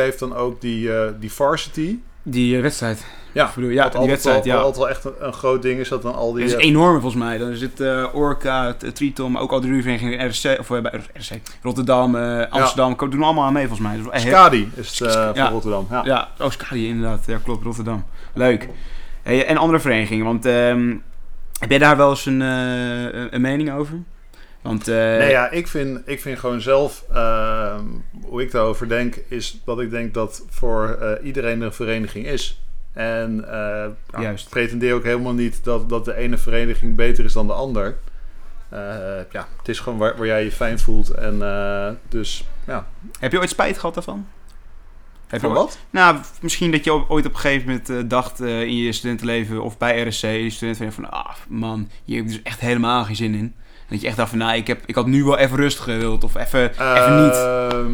[0.03, 1.99] heeft dan ook die, eh, die varsity.
[2.23, 3.05] Die eh, wedstrijd.
[3.33, 4.45] Ja, bedoel, ja die altijd wedstrijd.
[4.45, 4.61] wel, Ja.
[4.61, 6.49] altijd wel echt een, een groot ding is dat dan al die...
[6.49, 7.39] Dat is enorm volgens mij.
[7.39, 7.81] Dan zit
[8.13, 10.69] Orca, Triton, maar ook al de ruurverenigingen RC, of
[11.15, 12.17] RC, Rotterdam,
[12.51, 13.99] Amsterdam, doen allemaal aan mee volgens mij.
[13.99, 15.87] Is echt- Skadi is het voor Rotterdam.
[15.91, 16.03] Ja.
[16.05, 17.25] Ja, oh, Skadi inderdaad.
[17.27, 18.05] Ja, klopt, Rotterdam.
[18.35, 18.69] Leuk.
[19.23, 20.95] En andere verenigingen, want ehm,
[21.61, 24.03] heb jij daar wel eens een, een- een mening over?
[24.67, 27.85] Want, eh, Nee, ja, ik vind, ik vind gewoon zelf, ehm,
[28.23, 32.61] hoe ik daarover denk, is dat ik denk dat voor eh, iedereen een vereniging is.
[32.93, 34.49] En eh, ja, Juist.
[34.49, 37.97] pretendeer ook helemaal niet dat, dat de ene vereniging beter is dan de ander.
[39.31, 41.11] Ja, het is gewoon waar, waar jij je fijn voelt.
[41.11, 41.39] En
[42.09, 42.87] dus, ja.
[43.19, 44.27] Heb je ooit spijt gehad daarvan?
[45.27, 45.79] Heb je Van wat?
[45.91, 50.03] Nou, misschien dat je ooit op een gegeven moment dacht in je studentenleven of bij
[50.03, 53.55] RSC, je student van, ah man, hier heb ik dus echt helemaal geen zin in.
[53.89, 56.25] Dat je echt dacht van, nou, ik, heb, ik had nu wel even rustig gewild
[56.25, 57.35] of even, even niet.
[57.35, 57.93] Ehm,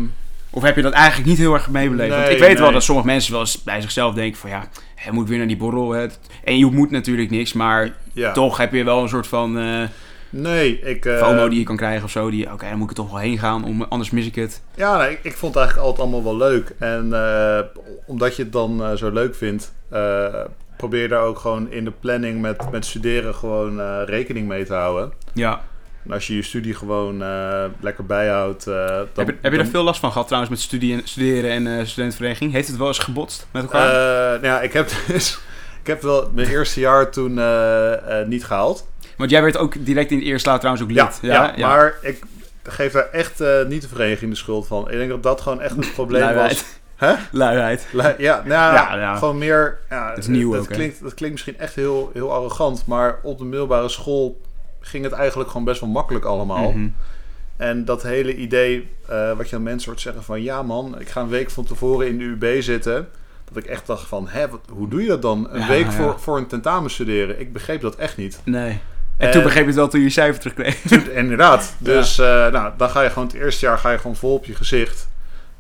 [0.50, 2.14] Of heb je dat eigenlijk niet heel erg meebeleefd?
[2.16, 5.12] Want ik weet wel dat sommige mensen wel eens bij zichzelf denken van, ja, hij
[5.12, 5.90] moet weer naar die borrel.
[5.92, 6.06] Hè.
[6.44, 8.32] En je moet natuurlijk niks, maar ja.
[8.32, 9.82] toch heb je wel een soort van eh
[10.30, 11.04] Nee, ik...
[11.04, 12.30] eh, FOMO die je kan krijgen of zo.
[12.30, 14.62] Die, oké, dan moet ik er toch wel heen gaan, om, anders mis ik het.
[14.74, 16.74] Ja, nee, ik, ik vond het eigenlijk altijd allemaal wel leuk.
[16.78, 17.58] En eh,
[18.06, 19.72] omdat je het dan zo leuk vindt,
[20.76, 25.12] probeer daar ook gewoon in de planning met, met studeren gewoon rekening mee te houden.
[25.32, 25.60] Ja.
[26.06, 28.66] En als je je studie gewoon eh, lekker bijhoudt...
[28.66, 31.00] eh, dan, heb, je, heb je er veel last van gehad trouwens met studie en,
[31.04, 32.52] studeren en eh studentenvereniging?
[32.52, 33.92] Heeft het wel eens gebotst met elkaar?
[34.32, 35.38] Nou ja, ik heb dus...
[35.82, 37.40] Ik heb wel mijn eerste jaar toen
[38.28, 38.86] niet gehaald.
[39.16, 41.18] Want jij werd ook direct in het eerste jaar trouwens ook lid.
[41.22, 42.22] Ja, ja, maar ik
[42.62, 44.90] geef daar echt niet de vereniging de schuld van.
[44.90, 46.32] Ik denk dat dat gewoon echt het probleem was.
[46.34, 46.80] Luiheid.
[46.96, 47.14] Hè?
[47.30, 47.86] Luiheid.
[47.92, 49.16] Lu- Ja, nou, Ja, ja.
[49.16, 49.78] gewoon meer...
[49.90, 50.74] Ja, Het is nieuw dat ook, hè?
[50.74, 54.40] klinkt, Dat klinkt misschien echt heel, heel arrogant, maar op de middelbare school
[54.82, 56.70] ging het eigenlijk gewoon best wel makkelijk allemaal.
[56.70, 56.88] Mhm.
[57.62, 60.42] En dat hele idee, eh, wat je aan mensen hoort zeggen van...
[60.42, 63.08] Ja man, ik ga een week van tevoren in de UB zitten.
[63.44, 65.48] Dat ik echt dacht van, hè, wat, hoe doe je dat dan?
[65.50, 65.90] Een Ja, week ja.
[65.90, 67.40] Voor, voor een tentamen studeren.
[67.40, 68.40] Ik begreep dat echt niet.
[68.44, 68.80] Nee.
[69.16, 70.84] En toen begreep je het wel toen je cijfer terugkreeg.
[71.22, 71.74] Inderdaad.
[71.78, 74.44] Dus eh, nou, dan ga je gewoon het eerste jaar ga je gewoon vol op
[74.44, 75.08] je gezicht.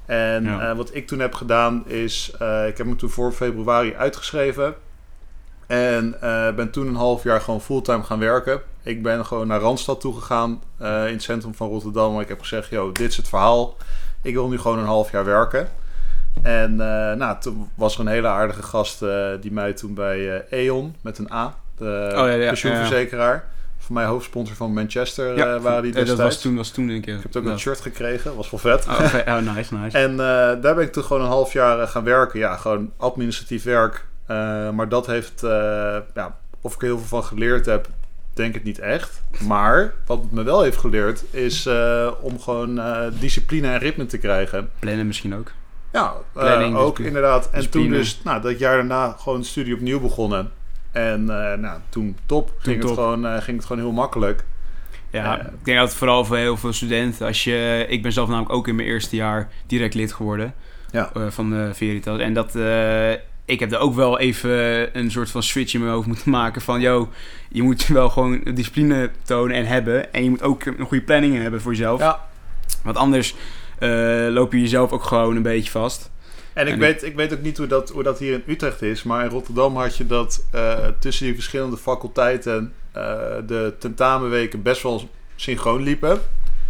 [0.06, 2.30] En eh, wat ik toen heb gedaan is,
[2.68, 4.74] ik heb me toen voor februari uitgeschreven.
[5.66, 6.16] En
[6.56, 8.60] ben toen een half jaar gewoon fulltime gaan werken.
[8.82, 12.12] Ik ben gewoon naar Randstad toe gegaan eh, in het centrum van Rotterdam.
[12.12, 13.76] Maar ik heb gezegd, yo, dit is het verhaal.
[14.22, 15.68] Ik wil nu gewoon een half jaar werken.
[16.42, 20.44] En eh, nou, toen was er een hele aardige gast eh, die mij toen bij
[20.50, 23.44] E.ON met een A, de Oh, ja, ja, pensioenverzekeraar,
[23.78, 26.34] voor mij hoofdsponsor van Manchester Ja, waren die Eh, dat destijds.
[26.34, 27.16] was toen, was toen een keer.
[27.16, 27.50] Ik heb ook Ja.
[27.50, 28.86] een shirt gekregen, was wel vet.
[28.88, 29.98] Oh, oh, nice, nice.
[30.04, 30.16] En
[30.60, 32.38] daar ben ik toen gewoon een half jaar gaan werken.
[32.38, 34.06] Ja, gewoon administratief werk.
[34.74, 35.40] Maar dat heeft,
[36.14, 37.88] ja, of ik er heel veel van geleerd heb,
[38.34, 39.22] denk ik niet echt.
[39.46, 44.06] Maar wat het me wel heeft geleerd, is eh, om gewoon eh, discipline en ritme
[44.06, 44.70] te krijgen.
[44.78, 45.52] Plannen misschien ook.
[45.92, 47.08] Ja, eh, Planning, ook discipline.
[47.08, 47.44] inderdaad.
[47.44, 47.88] En Discipline.
[47.88, 50.50] toen dus, nou, dat jaar daarna gewoon de studie opnieuw begonnen.
[50.92, 52.52] En nou, toen top.
[52.58, 52.90] ging, top.
[52.90, 54.44] Het gewoon, ging het gewoon heel makkelijk.
[55.10, 58.28] Ja, ik denk dat het vooral voor heel veel studenten, als je, ik ben zelf
[58.28, 60.54] namelijk ook in mijn eerste jaar direct lid geworden
[60.90, 61.10] Ja.
[61.28, 62.18] van eh Veritas.
[62.18, 62.54] En dat,
[63.44, 64.50] ik heb er ook wel even
[64.98, 67.08] een soort van switch in mijn hoofd moeten maken van, yo,
[67.48, 70.12] je moet wel gewoon discipline tonen en hebben.
[70.12, 72.00] En je moet ook een goede planning hebben voor jezelf.
[72.00, 72.28] Ja.
[72.82, 73.34] Want anders
[73.78, 73.88] eh,
[74.30, 76.10] loop je jezelf ook gewoon een beetje vast.
[76.52, 78.82] En ik, En- weet, ik weet ook niet hoe dat, hoe dat hier in Utrecht
[78.82, 83.02] is, maar in Rotterdam had je dat eh, tussen die verschillende faculteiten eh,
[83.46, 86.20] de tentamenweken best wel synchroon liepen.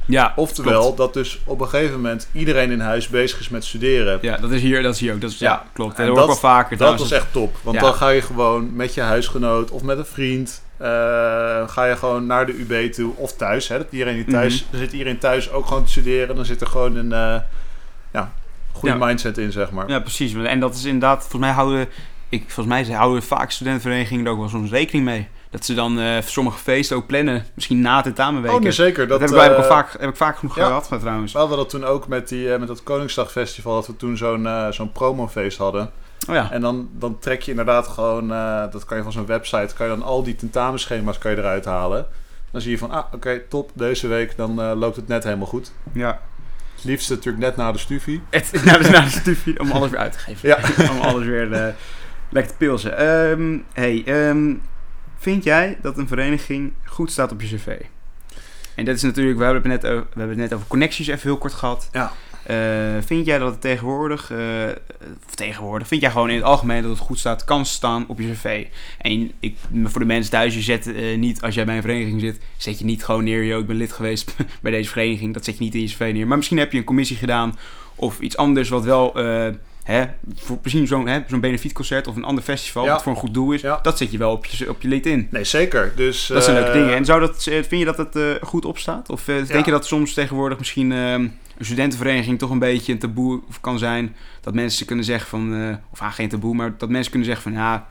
[0.06, 0.96] Ja, Oftewel, klopt.
[0.96, 4.18] dat dus op een gegeven moment iedereen in huis bezig is met studeren.
[4.22, 5.20] Ja, dat is hier, dat is hier ook.
[5.20, 5.64] Dat is, ja, Ja.
[5.72, 5.98] klopt.
[5.98, 6.76] En dat hoor ik dat- wel vaker.
[6.76, 7.82] Dat was echt top, want Ja.
[7.82, 10.88] dan ga je gewoon met je huisgenoot of met een vriend, eh,
[11.68, 13.68] ga je gewoon naar de UB toe of thuis.
[13.68, 14.70] Hè, dat iedereen die thuis, Mhm.
[14.70, 16.36] dan zit iedereen thuis ook gewoon te studeren.
[16.36, 17.36] Dan zit er gewoon een eh,
[18.12, 18.32] ja,
[18.72, 19.06] goede Ja.
[19.06, 19.88] mindset in, zeg maar.
[19.88, 20.34] Ja, precies.
[20.34, 21.88] En dat is inderdaad, volgens mij houden,
[22.28, 25.28] ik, volgens mij houden vaak studentenverenigingen er ook wel soms rekening mee.
[25.52, 28.56] Dat ze dan eh, sommige feesten ook plannen, misschien na tentamenweken.
[28.56, 29.08] Oh, nee, zeker.
[29.08, 30.66] dat Dat, heb ik, al vaak, heb ik vaak genoeg ja.
[30.66, 31.32] gehad maar trouwens.
[31.32, 34.48] We hadden dat toen ook met, die, eh, met dat Koningsdagfestival, dat we toen zo'n
[34.70, 35.90] zo'n promofeest hadden.
[36.28, 36.50] Oh ja.
[36.50, 38.28] En dan, dan trek je inderdaad gewoon,
[38.70, 41.64] dat kan je van zo'n website, kan je dan al die tentamenschema's kan je eruit
[41.64, 42.06] halen.
[42.50, 45.72] Dan zie je van, ah, oké, top, deze week, dan loopt het net helemaal goed.
[45.92, 46.20] ja.
[46.82, 48.22] Het liefst natuurlijk net na de studie.
[48.30, 50.48] Het, na de studie om alles weer uit te geven.
[50.48, 50.58] Ja.
[50.92, 51.74] om alles weer eh,
[52.28, 52.96] lekker te pilsen.
[52.96, 54.54] Ehm, hey, ehm,
[55.22, 57.80] vind jij dat een vereniging goed staat op je cv?
[58.74, 61.06] En dat is natuurlijk, we hebben het net over, we hebben het net over connecties
[61.06, 61.88] even heel kort gehad.
[61.92, 62.12] Ja.
[62.42, 64.38] Eh, vind jij dat het tegenwoordig, eh,
[65.26, 68.18] of tegenwoordig, vind jij gewoon in het algemeen dat het goed staat, kan staan op
[68.18, 68.66] je cv?
[68.98, 72.20] En ik, voor de mensen thuis, je zet eh, niet, als jij bij een vereniging
[72.20, 75.34] zit, zet je niet gewoon neer, yo, ik ben lid geweest bij deze vereniging.
[75.34, 76.26] Dat zet je niet in je cv neer.
[76.26, 77.58] Maar misschien heb je een commissie gedaan
[77.94, 79.12] of iets anders wat wel,
[79.82, 82.92] hè, voor misschien zo'n hè, zo'n benefietconcert of een ander festival, Ja.
[82.92, 83.78] wat voor een goed doel is, Ja.
[83.82, 85.28] dat zet je wel op je, op je LinkedIn.
[85.30, 85.92] Nee, zeker.
[85.96, 86.94] Dus, Dat zijn eh, leuke dingen.
[86.96, 89.10] En zou dat, eh, vind je dat het eh, goed opstaat?
[89.10, 92.98] Of eh, denk je dat soms tegenwoordig misschien eh, een studentenvereniging toch een beetje een
[92.98, 94.16] taboe kan zijn?
[94.40, 97.52] Dat mensen kunnen zeggen van, eh, of ah, geen taboe, maar dat mensen kunnen zeggen
[97.52, 97.86] van, ja,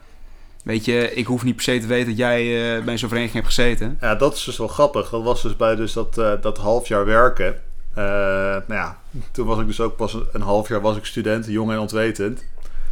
[0.64, 3.42] weet je, ik hoef niet per se te weten dat jij eh, bij zo'n vereniging
[3.42, 3.98] hebt gezeten.
[4.00, 5.10] Ja, dat is dus wel grappig.
[5.10, 7.54] Dat was dus bij dus dat, eh, dat half jaar werken.
[7.94, 8.96] Eh, nou ja,
[9.32, 12.44] toen was ik dus ook pas een half jaar was ik student, jong en ontwetend.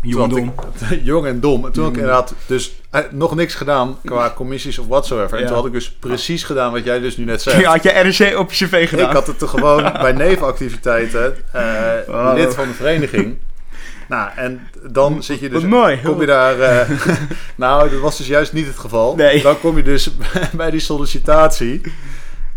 [0.03, 0.55] Jong en dom.
[0.91, 1.65] ik- jong en dom.
[1.67, 5.37] En toen had ik en inderdaad dus eh, nog niks gedaan qua commissies of whatsoever.
[5.37, 5.47] En Ja.
[5.47, 7.61] toen had ik dus precies gedaan wat jij dus nu net zegt.
[7.61, 7.91] Ja, had je
[8.29, 9.09] RC op je cv gedaan?
[9.09, 13.37] Ik had het toen gewoon bij nevenactiviteiten, eh, lid van de vereniging.
[14.09, 15.61] Nou, en dan zit je dus...
[15.61, 16.01] Wat mooi.
[16.05, 16.87] Kom je daar...
[17.55, 19.15] nou, dat was dus juist niet het geval.
[19.17, 19.43] Nee.
[19.43, 20.11] Dan kom je dus
[20.53, 21.81] bij die sollicitatie...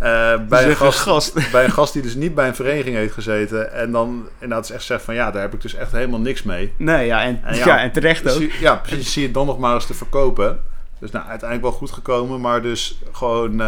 [0.04, 1.34] eh, bij, een gast, gast.
[1.52, 3.74] bij een gast die dus niet bij een vereniging heeft gezeten.
[3.74, 5.14] En dan inderdaad echt zegt van...
[5.14, 6.74] Ja, daar heb ik dus echt helemaal niks mee.
[6.78, 7.66] Nee, ja, en, En ja.
[7.66, 8.38] ja, en terecht ook.
[8.38, 9.12] Zie- Ja, precies.
[9.14, 10.60] Zie je het dan nog maar eens te verkopen.
[11.04, 12.42] Dus nou, uiteindelijk wel goed gekomen.
[12.42, 13.52] Maar dus gewoon...
[13.52, 13.68] eh,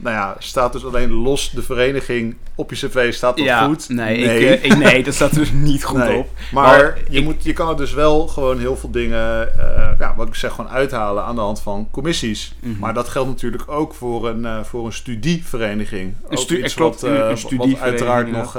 [0.00, 3.12] nou ja, staat dus alleen los de vereniging op je cv.
[3.14, 3.88] Staat dat ja, goed?
[3.88, 6.16] Nee, Ik, eh, ik, nee, dat staat dus niet goed Nee.
[6.18, 6.28] op.
[6.52, 9.90] Maar, Maar je, ik- moet, je kan er dus wel gewoon heel veel dingen, eh,
[9.98, 12.54] ja, wat ik zeg, gewoon uithalen aan de hand van commissies.
[12.60, 12.78] Mhm.
[12.78, 16.14] Maar dat geldt natuurlijk ook voor een, voor een studievereniging.
[16.24, 18.58] Ook stu- iets klopt, wat, een- een uiteraard nog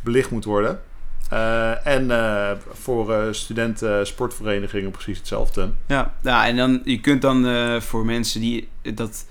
[0.00, 0.80] belicht moet worden.
[1.32, 5.70] Eh, en eh, voor eh studenten sportverenigingen precies hetzelfde.
[5.86, 9.26] Ja, ja, en dan, je kunt dan eh, voor mensen die dat...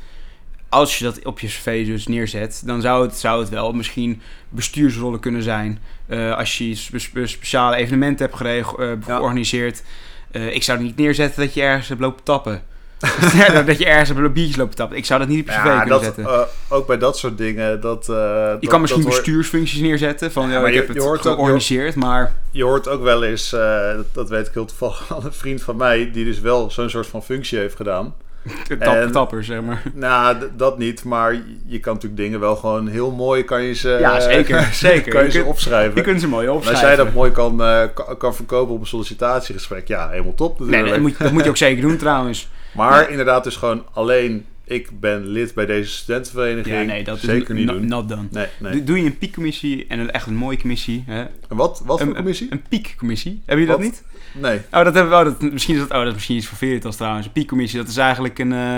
[0.69, 4.21] Als je dat op je cv dus neerzet, dan zou het, zou het wel misschien
[4.49, 5.79] bestuursrollen kunnen zijn.
[6.07, 8.95] Eh, als je spe- spe- speciale evenementen hebt gereg- eh, Ja.
[9.15, 9.83] georganiseerd.
[10.31, 12.63] Eh, ik zou het niet neerzetten dat je ergens hebt lopen tappen.
[13.65, 14.97] dat je ergens hebt biertjes lopen tappen.
[14.97, 16.23] Ik zou dat niet op je Ja, kunnen dat, zetten.
[16.25, 17.81] eh, ook bij dat soort dingen.
[17.81, 20.31] Dat, eh, je dat- kan misschien hoor- bestuursfuncties neerzetten.
[20.31, 22.33] Van, Ja, maar ik je- heb het ook- georganiseerd, maar...
[22.51, 25.61] Je hoort ook wel eens, eh, dat, dat weet ik heel toevallig van een vriend
[25.63, 28.13] van mij, die dus wel zo'n soort van functie heeft gedaan.
[28.79, 29.81] Tap, tapper, zeg maar.
[29.93, 31.33] Nou, dat niet, maar
[31.65, 35.11] je kan natuurlijk dingen wel gewoon heel mooi kan je ze, Ja, zeker, zeker.
[35.11, 35.95] kan je Je ze kunt- opschrijven.
[35.95, 36.87] Je kunt ze mooi En als opschrijven.
[36.87, 37.57] jij dat mooi kan,
[37.93, 40.83] kan, kan verkopen op een sollicitatiegesprek, ja, helemaal top natuurlijk.
[40.83, 42.49] nee, dat, moet, dat moet je ook zeker doen trouwens.
[42.71, 46.75] Maar inderdaad dus gewoon alleen, ik ben lid bij deze studentenvereniging.
[46.75, 47.87] Ja, nee, dat zeker is niet not, doen.
[47.87, 48.27] not done.
[48.31, 48.83] Nee, nee.
[48.83, 51.03] Doe- je een piekcommissie en een echt een mooie commissie.
[51.07, 51.19] Hè?
[51.21, 52.47] En wat, wat voor Een- commissie?
[52.49, 53.41] Een piekcommissie.
[53.45, 54.03] Hebben jullie dat niet?
[54.33, 54.57] Nee.
[54.71, 55.15] Oh, dat hebben we.
[55.17, 57.25] Oh, dat, misschien is dat, oh, dat is misschien iets voor Veritas trouwens.
[57.25, 58.77] Een piekcommissie, dat is eigenlijk een eh,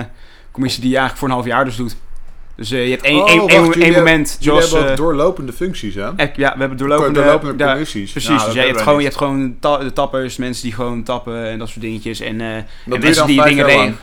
[0.52, 1.96] commissie die je eigenlijk voor een half jaar dus doet.
[2.56, 4.72] Dus eh, je hebt één, Oh, één, wacht, één, jullie één moment, zoals...
[4.72, 6.02] hebben eh, doorlopende functies, hè?
[6.02, 7.20] ja, we hebben doorlopende...
[7.22, 8.12] doorlopende commissies.
[8.12, 11.04] Precies, Ja, dus jij hebt gewoon, je hebt gewoon ta- de tappers, mensen die gewoon
[11.04, 12.20] tappen en dat soort dingetjes.
[12.20, 13.98] En, eh, en je mensen die dingen regelen.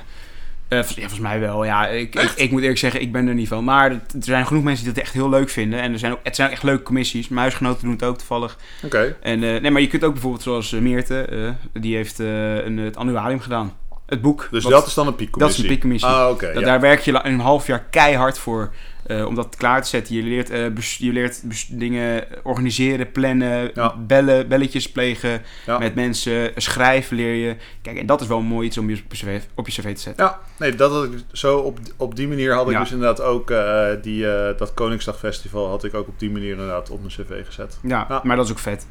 [0.68, 1.64] Ja, volgens mij wel.
[1.64, 3.64] Ja, ik, ik, ik moet eerlijk zeggen, ik ben er niet van.
[3.64, 5.80] Maar er zijn genoeg mensen die dat echt heel leuk vinden.
[5.80, 7.28] En er zijn ook, het zijn ook echt leuke commissies.
[7.28, 8.56] Mijn huisgenoten doen het ook toevallig.
[8.84, 9.16] Oké.
[9.22, 13.72] En, nee, maar je kunt ook bijvoorbeeld zoals Meerte, die heeft een, het annuarium gedaan.
[14.10, 14.48] Het boek.
[14.50, 15.62] Dus Wat- dat is dan een dat is piekcommissie?
[15.64, 16.08] een piekcommissie.
[16.10, 16.46] Ah, oké.
[16.52, 16.66] Dat- ja.
[16.66, 18.70] Daar werk je een half jaar keihard voor
[19.06, 20.14] eh, om dat klaar te zetten.
[20.14, 20.66] Je leert, eh,
[20.98, 21.42] je leert
[21.78, 23.96] dingen organiseren, plannen, Ja.
[24.06, 25.78] bellen, belletjes plegen Ja.
[25.78, 27.56] met mensen, schrijven leer je.
[27.82, 29.94] Kijk, en dat is wel mooi iets om je op je cv, op je cv
[29.94, 30.24] te zetten.
[30.24, 33.50] Ja, nee, dat had ik zo op, op die manier had ik dus inderdaad ook
[33.50, 34.22] eh, die,
[34.56, 37.78] dat Koningsdagfestival had ik ook op die manier inderdaad op mijn cv gezet.
[37.82, 38.20] Ja, Ja.
[38.24, 38.86] maar dat is ook vet.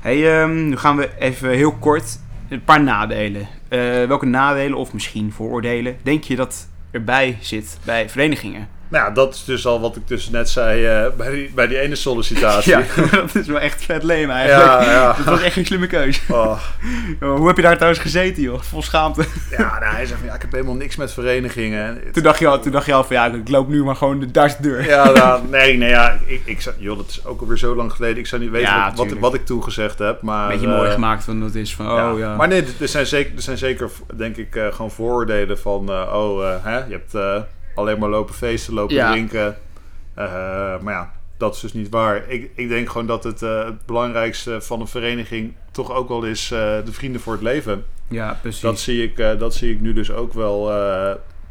[0.00, 3.48] Hey, ehm, nu gaan we even heel kort een paar nadelen.
[3.68, 8.68] Eh, welke nadelen of misschien vooroordelen denk je dat erbij zit bij verenigingen?
[8.88, 11.66] Nou ja, dat is dus al wat ik dus net zei eh, bij, die, bij
[11.66, 12.74] die ene sollicitatie.
[12.76, 14.82] Ja, dat is wel echt vet leem eigenlijk.
[14.82, 15.06] ja, ja.
[15.16, 16.20] Dat was echt een slimme keuze.
[16.28, 16.58] Oh,
[17.20, 18.60] Hoe heb je daar trouwens gezeten, joh?
[18.60, 19.24] Vol schaamte.
[19.50, 22.00] ja, nou, hij zegt van, ja, ik heb helemaal niks met verenigingen.
[22.12, 24.20] Toen dacht je al, toen dacht je al van ja, ik loop nu maar gewoon
[24.20, 24.84] de deur.
[24.84, 27.92] Ja, nou, nee, nee, ja, ik, ik zou, joh, dat is ook alweer zo lang
[27.92, 28.18] geleden.
[28.18, 30.44] Ik zou niet weten wat, wat, wat ik toegezegd heb, maar...
[30.44, 32.36] Een beetje eh, mooi gemaakt van dat is van, oh ja.
[32.36, 35.88] Maar nee, er zijn zeker, er zijn zeker denk ik, eh, gewoon vooroordelen van...
[35.90, 37.36] eh, oh, eh, hè, je hebt eh,
[37.76, 39.10] alleen maar lopen feesten, lopen Ja.
[39.10, 39.56] drinken.
[40.14, 40.24] Eh,
[40.80, 42.28] maar ja, dat is dus niet waar.
[42.30, 45.54] Ik, ik denk gewoon dat het, eh, het belangrijkste van een vereniging...
[45.70, 47.84] toch ook wel is eh, de vrienden voor het leven.
[48.08, 48.60] ja, precies.
[48.60, 50.72] Dat zie ik, dat zie ik nu dus ook wel...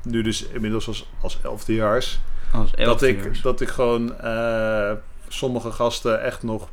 [0.04, 2.20] nu dus inmiddels als, als elfdejaars.
[2.52, 3.38] Als Dat elftieners.
[3.38, 4.14] ik, dat ik gewoon
[5.28, 6.70] sommige gasten echt nog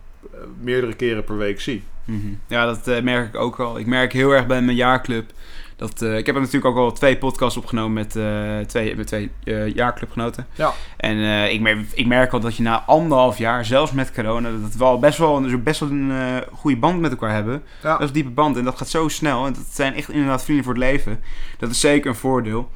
[0.60, 1.84] meerdere keren per week zie.
[2.04, 2.26] Mhm.
[2.46, 3.78] Ja, dat eh, merk ik ook al.
[3.78, 5.30] Ik merk heel erg bij mijn jaarclub.
[5.76, 9.06] Dat, eh, ik heb er natuurlijk ook al twee podcasts opgenomen met eh, twee, met
[9.06, 9.30] twee
[9.74, 10.46] jaarclubgenoten.
[10.54, 10.72] Ja.
[10.96, 14.74] En ik, merk, ik merk al dat je na anderhalf jaar, zelfs met corona, dat
[14.74, 17.62] we al best wel, een- best wel een goede band met elkaar hebben.
[17.82, 17.90] Ja.
[17.92, 19.46] Dat is een diepe band en dat gaat zo snel.
[19.46, 21.20] En dat zijn echt inderdaad vrienden voor het leven.
[21.58, 22.70] Dat is zeker een voordeel.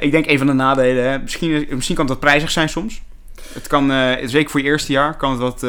[0.00, 3.02] Ik denk een van de nadelen, hè, misschien, misschien kan het wat prijzig zijn soms.
[3.52, 3.90] Het kan,
[4.24, 5.66] zeker voor je eerste jaar, kan het wat...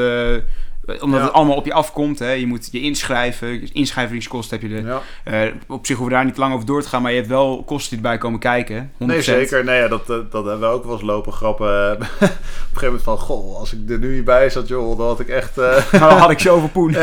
[0.85, 1.25] eh, omdat Ja.
[1.25, 2.19] het allemaal op je afkomt.
[2.19, 2.31] Hè.
[2.31, 3.73] Je moet je inschrijven.
[3.73, 4.85] Inschrijvingskosten heb je er.
[4.85, 5.01] Ja.
[5.23, 7.01] Eh, op zich hoeven we daar niet lang over door te gaan.
[7.01, 8.91] Maar je hebt wel kosten die erbij komen kijken.
[8.97, 8.97] 100%.
[8.97, 9.63] Nee, zeker.
[9.63, 11.91] Nee, ja, dat, eh, dat hebben we ook wel eens lopen grappen.
[11.95, 15.07] op een gegeven moment van, goh, als ik er nu niet bij zat, joh, dan
[15.07, 15.57] had ik echt...
[15.57, 16.93] eh, Nou, had ik zoveel poen.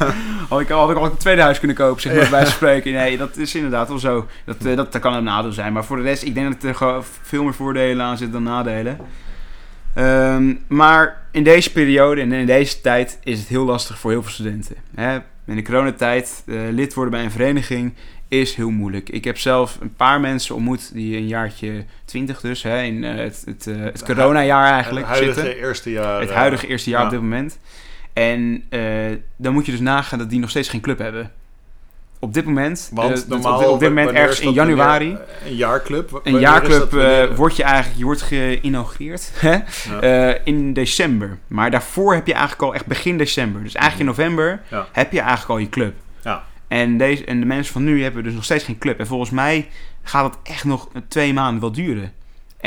[0.48, 2.92] had, ik, had ik al een tweede huis kunnen kopen, zeg maar, bij spreken.
[2.92, 4.26] Nee, dat is inderdaad wel zo.
[4.44, 5.72] Dat, eh, dat, dat kan een nadeel zijn.
[5.72, 8.98] Maar voor de rest, ik denk dat er veel meer voordelen aan zitten dan nadelen.
[9.96, 14.22] Ehm, maar in deze periode en in deze tijd is het heel lastig voor heel
[14.22, 14.76] veel studenten.
[14.94, 15.18] Hè?
[15.46, 17.94] In de coronatijd, eh, lid worden bij een vereniging
[18.28, 19.08] is heel moeilijk.
[19.08, 23.14] Ik heb zelf een paar mensen ontmoet die een jaartje 20 dus, hè, in eh,
[23.14, 25.58] het, het, eh, het coronajaar eigenlijk het huidige zitten.
[25.62, 26.20] eerste jaar.
[26.20, 27.06] Het huidige eerste jaar ja.
[27.06, 27.58] op dit moment.
[28.12, 28.64] En
[29.36, 31.32] dan moet je dus nagaan dat die nog steeds geen club hebben.
[32.20, 34.54] Op dit moment, Want eh, dat- normaal, op, dit- op dit moment ergens in dat?
[34.54, 36.20] januari, een jaarclub?
[36.24, 36.90] Een jaarclub, dat?
[36.90, 39.50] Wanneer- eh, word je eigenlijk, je wordt geïnaugureerd hè?
[40.00, 40.00] Ja.
[40.30, 41.38] Eh, in december.
[41.46, 43.62] Maar daarvoor heb je eigenlijk al echt begin december.
[43.62, 44.86] Dus eigenlijk in november Ja.
[44.92, 45.94] heb je eigenlijk al je club.
[46.22, 46.44] Ja.
[46.68, 48.98] En, deze, en de mensen van nu hebben dus nog steeds geen club.
[48.98, 49.68] En volgens mij
[50.02, 52.12] gaat het echt nog twee maanden wel duren.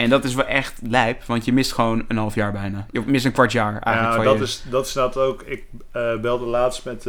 [0.04, 2.86] En dat is wel echt lijp, want je mist gewoon een half jaar bijna.
[2.92, 4.18] Je mist een kwart jaar eigenlijk.
[4.24, 5.42] Ja, dat je- is, dat is dat ook.
[5.42, 7.04] Ik eh, belde laatst met eh,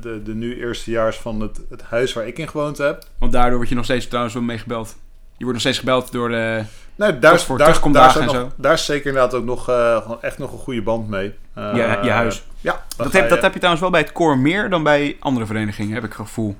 [0.00, 3.04] de, de nu eerstejaars van het, het huis waar ik in gewoond heb.
[3.18, 4.96] Want daardoor word je nog steeds trouwens wel mee gebeld.
[5.36, 6.62] Je wordt nog steeds gebeld door de...
[6.96, 9.68] Nou, daar, voor daar, daar, is ook en nog, daar is zeker inderdaad ook nog,
[9.68, 11.34] eh, echt nog een goede band mee.
[11.54, 12.44] Je- je huis.
[12.60, 15.16] Ja, Dat heb, dat je- heb je trouwens wel bij het koor meer dan bij
[15.20, 16.56] andere verenigingen, heb ik het gevoel.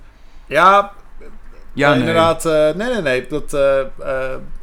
[0.47, 0.93] Ja,
[1.77, 1.99] Ja, nee.
[1.99, 2.45] inderdaad.
[2.47, 3.27] eh, nee, nee, nee.
[3.29, 3.87] Dat, eh, eh,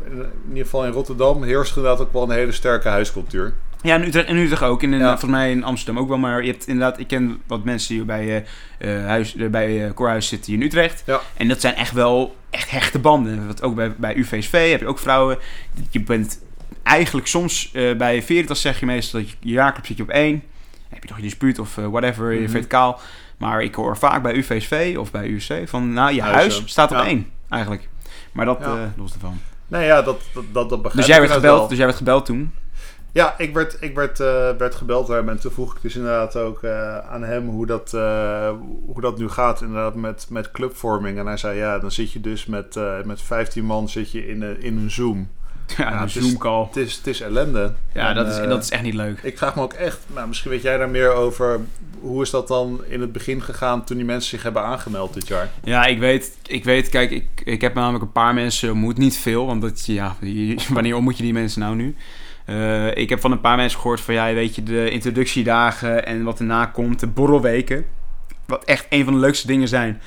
[0.06, 3.54] in ieder geval in Rotterdam heerst inderdaad ook wel een hele sterke huiscultuur.
[3.82, 4.84] Ja, in Utrecht, in Utrecht ook.
[4.84, 5.10] En in, Ja.
[5.10, 6.17] volgens mij in Amsterdam ook wel.
[6.17, 8.45] Maar je hebt inderdaad, ik ken wat mensen die bij,
[8.80, 11.04] eh, huis, bij eh, Koorhuis zitten hier in Utrecht.
[11.06, 11.19] Ja.
[11.38, 13.47] En dat zijn echt wel echt hechte banden.
[13.47, 15.38] Wat ook bij, bij UVSV heb je ook vrouwen.
[15.89, 16.39] Je bent
[16.84, 20.32] eigenlijk soms bij Veritas zeg je meestal dat je, je jaarclub zit je op één.
[20.71, 22.49] Dan heb je nog je dispuut of whatever, je Mhm.
[22.52, 22.99] verticaal.
[23.38, 26.98] Maar ik hoor vaak bij UVSV of bij UC van, nou, je huis staat op
[26.98, 27.06] Ja.
[27.06, 27.89] één eigenlijk.
[28.32, 28.65] Maar dat Ja.
[28.65, 29.39] eh los ervan.
[29.67, 31.67] Nee, ja, dat, dat, dat, dat begrijp Dus jij, werd gebeld, wel.
[31.67, 32.54] dus jij werd gebeld toen?
[33.12, 36.36] Ja, ik werd, ik werd, eh, werd gebeld daar en toen vroeg ik dus inderdaad
[36.36, 38.50] ook eh, aan hem hoe dat, eh,
[38.86, 41.17] hoe dat nu gaat inderdaad met, met clubvorming.
[41.19, 44.28] En hij zei, ja, dan zit je dus met, eh, met 15 man zit je
[44.28, 45.30] in, een- in een Zoom.
[45.78, 46.65] Ja, een Zoom-call.
[46.65, 47.73] Het is, het is ellende.
[47.93, 49.19] Ja, En, dat is, eh, dat is echt niet leuk.
[49.23, 51.60] Ik vraag me ook echt, nou, misschien weet jij daar meer over.
[51.99, 55.28] Hoe is dat dan in het begin gegaan toen die mensen zich hebben aangemeld dit
[55.28, 55.49] jaar?
[55.63, 59.17] Ja, ik weet, ik weet kijk, ik, ik heb namelijk een paar mensen ontmoet, niet
[59.17, 60.15] veel, want dat, ja,
[60.73, 61.95] wanneer ontmoet je die mensen nou nu?
[62.45, 66.23] Eh, ik heb van een paar mensen gehoord van, ja, weet je, de introductiedagen en
[66.23, 67.86] wat erna komt, de borrelweken.
[68.45, 70.02] Wat echt een van de leukste dingen zijn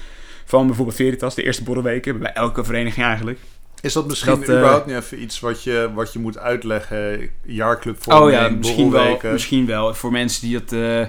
[0.45, 3.39] van bijvoorbeeld Veritas, de eerste borrelweken, bij elke vereniging eigenlijk.
[3.81, 7.31] Is dat misschien Dat, eh, überhaupt niet even iets wat je, wat je moet uitleggen?
[7.43, 9.95] Jaarclubvorming, Oh ja, misschien wel, misschien wel.
[9.95, 10.73] Voor mensen die dat...
[10.73, 11.09] eh, eh,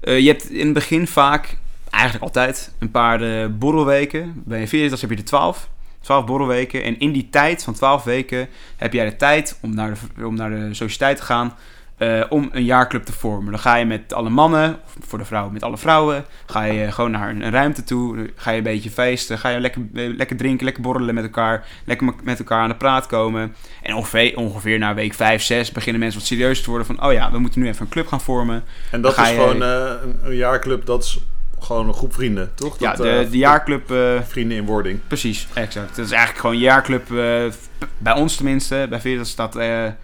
[0.00, 1.56] je hebt in het begin vaak,
[1.90, 4.42] eigenlijk altijd, een paar borrelweken.
[4.44, 5.68] Bij Veritas heb je er 12.
[6.00, 6.82] 12 borrelweken.
[6.82, 10.34] En in die tijd van 12 weken heb jij de tijd om naar de, om
[10.34, 11.54] naar de sociëteit te gaan.
[11.96, 13.50] Eh, om een jaarclub te vormen.
[13.50, 16.24] Dan ga je met alle mannen, of voor de vrouwen met alle vrouwen.
[16.46, 18.30] Ga je gewoon naar een, een ruimte toe.
[18.36, 19.38] Ga je een beetje feesten.
[19.38, 21.64] Ga je lekker, eh, lekker drinken, lekker borrelen met elkaar.
[21.84, 23.54] Lekker me- met elkaar aan de praat komen.
[23.82, 26.86] En ongeveer, ongeveer na week 5, 6 beginnen mensen wat serieuzer te worden.
[26.86, 28.64] Van, oh ja, we moeten nu even een club gaan vormen.
[28.90, 31.18] En dat is je- gewoon eh, een, een jaarclub, dat is
[31.60, 32.78] gewoon een groep vrienden, toch?
[32.78, 33.90] ja, Dat, de, eh, de jaarclub...
[33.90, 35.00] eh, Vrienden in wording.
[35.06, 35.96] Precies, exact.
[35.96, 37.44] Dat is eigenlijk gewoon jaarclub, eh,
[37.98, 39.56] bij ons tenminste, bij Veritas staat,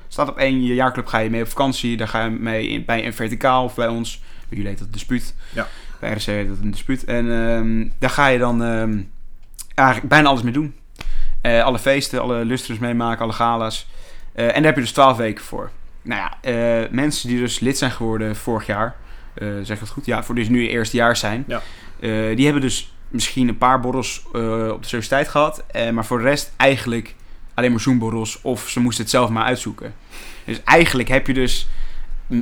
[0.09, 2.85] staat op één, je jaarclub ga je mee op vakantie, daar ga je mee in,
[2.85, 5.67] bij een verticaal of bij ons, bij jullie heet dat dispuut, Ja.
[6.01, 8.99] bij RC heet dat een dispuut, en ehm, daar ga je dan ehm,
[9.75, 10.75] eigenlijk bijna alles mee doen.
[11.43, 13.89] Alle feesten, alle lustrums meemaken, alle gala's.
[14.35, 15.71] En daar heb je dus 12 weken voor.
[16.03, 18.97] Nou ja, mensen die dus lid zijn geworden vorig jaar,
[19.63, 20.07] zeg ik het goed?
[20.07, 21.45] Ja, voor dus nu eerstejaars zijn.
[21.47, 21.63] Ja.
[22.01, 25.65] Eh, die hebben dus misschien een paar borrels eh, op de sociëteit gehad.
[25.67, 27.15] eh, maar voor de rest eigenlijk
[27.55, 28.39] alleen maar zoomborrels.
[28.43, 29.95] Of ze moesten het zelf maar uitzoeken.
[30.45, 31.69] Dus eigenlijk heb je dus...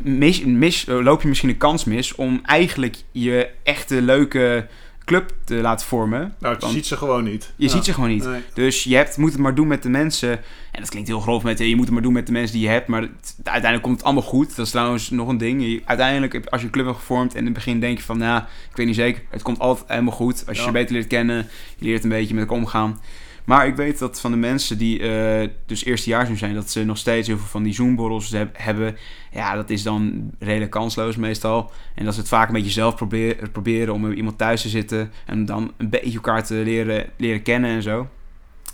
[0.03, 4.67] Mis, mis, eh, loop je misschien een kans mis om eigenlijk je echte leuke
[5.11, 6.35] club te laten vormen.
[6.39, 7.53] Nou, je ziet ze gewoon niet.
[7.57, 8.25] je ziet ze gewoon niet.
[8.25, 8.41] Nee.
[8.55, 10.31] Dus je hebt, moet het maar doen met de mensen.
[10.73, 12.63] En dat klinkt heel grof met je moet het maar doen met de mensen die
[12.65, 12.87] je hebt.
[12.87, 14.57] Maar het- uiteindelijk komt het allemaal goed.
[14.57, 15.63] Dat is trouwens nog een ding.
[15.63, 18.19] Je- uiteindelijk, als je een club hebt gevormd en in het begin denk je van,
[18.19, 19.23] nou, ik weet niet zeker.
[19.31, 20.45] Het komt altijd helemaal goed.
[20.47, 20.69] Als je Ja.
[20.69, 23.01] je beter leert kennen, je leert een beetje met elkaar omgaan.
[23.45, 26.85] Maar ik weet dat van de mensen die eh, dus eerstejaars nu zijn, dat ze
[26.85, 28.97] nog steeds heel veel van die Zoom-borrels heb- hebben.
[29.33, 31.71] Ja, dat is dan redelijk kansloos meestal.
[31.95, 35.13] En dat ze het vaak een beetje zelf proberen, proberen om iemand thuis te zitten.
[35.27, 38.09] En dan een beetje elkaar te leren, leren kennen en zo.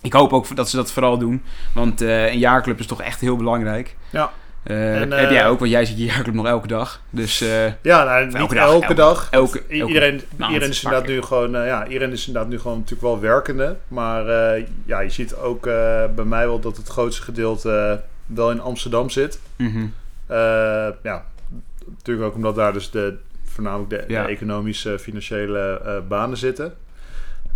[0.02, 1.42] Ik hoop ook dat ze dat vooral doen.
[1.74, 3.96] Want eh, een jaarclub is toch echt heel belangrijk.
[4.10, 4.32] Ja.
[4.66, 7.00] Eh, En, heb eh, jij ook, want jij ziet je jaarclub nog elke dag.
[7.10, 11.22] Dus eh, Ja, nou, niet elke elke dag, elke- iedereen, maand, iedereen is inderdaad nu
[11.22, 13.76] gewoon, eh, ja, iedereen is inderdaad nu gewoon natuurlijk wel werkende.
[13.88, 17.70] Maar eh, ja, je ziet ook eh, bij mij wel dat het grootste gedeelte
[18.02, 19.40] eh, wel in Amsterdam zit.
[19.56, 19.86] mhm.
[20.26, 20.36] Eh,
[21.02, 21.24] ja,
[21.88, 24.22] natuurlijk ook omdat daar dus de, voornamelijk de, Ja.
[24.22, 26.74] de economische, financiële eh, banen zitten.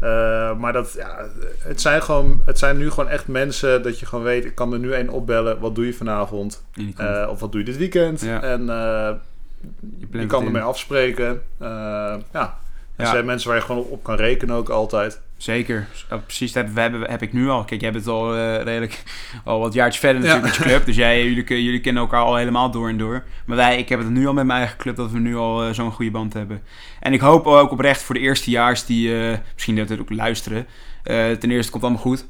[0.00, 1.26] Eh, maar dat, ja,
[1.58, 4.72] het zijn gewoon, het zijn nu gewoon echt mensen dat je gewoon weet, ik kan
[4.72, 6.64] er nu één opbellen, wat doe je vanavond?
[6.96, 8.20] Eh, of wat doe je dit weekend?
[8.20, 8.42] Ja.
[8.42, 9.10] En eh,
[9.98, 11.42] je je kan ermee afspreken.
[11.58, 12.18] Ja.
[12.96, 13.10] Ja.
[13.10, 15.20] zijn mensen waar je gewoon op kan rekenen ook altijd.
[15.42, 15.86] Zeker.
[16.26, 17.64] Precies, dat we hebben, heb ik nu al.
[17.64, 19.02] Kijk, jij bent al eh, redelijk
[19.44, 20.50] al wat jaartjes verder natuurlijk Ja.
[20.52, 20.86] met je club.
[20.86, 23.24] Dus jij, jullie, jullie kennen elkaar al helemaal door en door.
[23.46, 25.64] Maar wij, ik heb het nu al met mijn eigen club dat we nu al
[25.64, 26.62] eh, zo'n goede band hebben.
[27.00, 30.66] En ik hoop ook oprecht voor de eerstejaars die eh, misschien dat ook luisteren.
[31.02, 32.26] ten eerste komt het allemaal goed.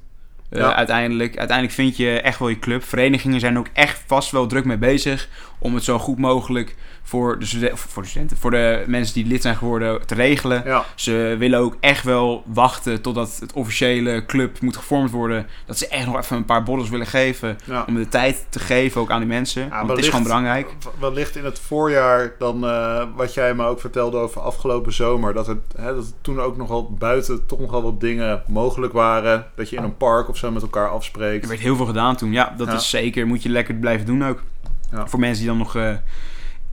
[0.51, 0.75] Ja.
[0.75, 2.85] uiteindelijk, uiteindelijk vind je echt wel je club.
[2.85, 6.77] Verenigingen zijn ook echt vast wel druk mee bezig om het zo goed mogelijk
[7.11, 10.63] voor de, studen- voor de studenten, voor de mensen die lid zijn geworden te regelen.
[10.65, 15.47] Ja, Ze willen ook echt wel wachten totdat het officiële club moet gevormd worden.
[15.67, 17.59] Dat ze echt nog even een paar borrels willen geven.
[17.65, 17.85] ja.
[17.89, 19.69] Om de tijd te geven ook aan die mensen.
[19.69, 20.69] want het is gewoon belangrijk.
[21.01, 25.35] Wellicht in het voorjaar dan eh, wat jij me ook vertelde over afgelopen zomer.
[25.35, 28.43] Dat, het, hè, dat het toen ook nog wel buiten toch nog wel wat dingen
[28.47, 29.47] mogelijk waren.
[29.55, 31.47] Dat je in een park of zo met elkaar Er afspreekt.
[31.47, 32.33] werd heel veel gedaan toen.
[32.33, 32.75] Ja, dat Ja.
[32.75, 33.27] is zeker.
[33.27, 34.43] Moet je lekker blijven doen ook.
[34.91, 35.07] Ja.
[35.07, 35.93] Voor mensen die dan nog eh,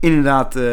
[0.00, 0.64] inderdaad eh,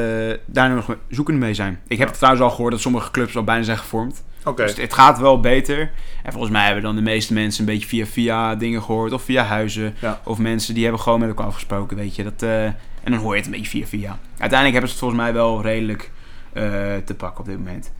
[0.45, 1.79] daar nog zoekende mee zijn.
[1.87, 2.13] Ik heb Ja.
[2.13, 4.23] trouwens al gehoord dat sommige clubs al bijna zijn gevormd.
[4.43, 5.91] Oké, Dus het gaat wel beter.
[6.23, 9.11] En volgens mij hebben dan de meeste mensen een beetje via via dingen gehoord.
[9.11, 9.95] Of via huizen.
[9.99, 10.21] Ja.
[10.23, 12.23] Of mensen die hebben gewoon met elkaar afgesproken, weet je.
[12.23, 14.17] Dat, eh, en dan hoor je het een beetje via via.
[14.37, 16.11] Uiteindelijk hebben ze het volgens mij wel redelijk
[16.53, 16.63] eh,
[17.05, 17.91] te pakken op dit moment.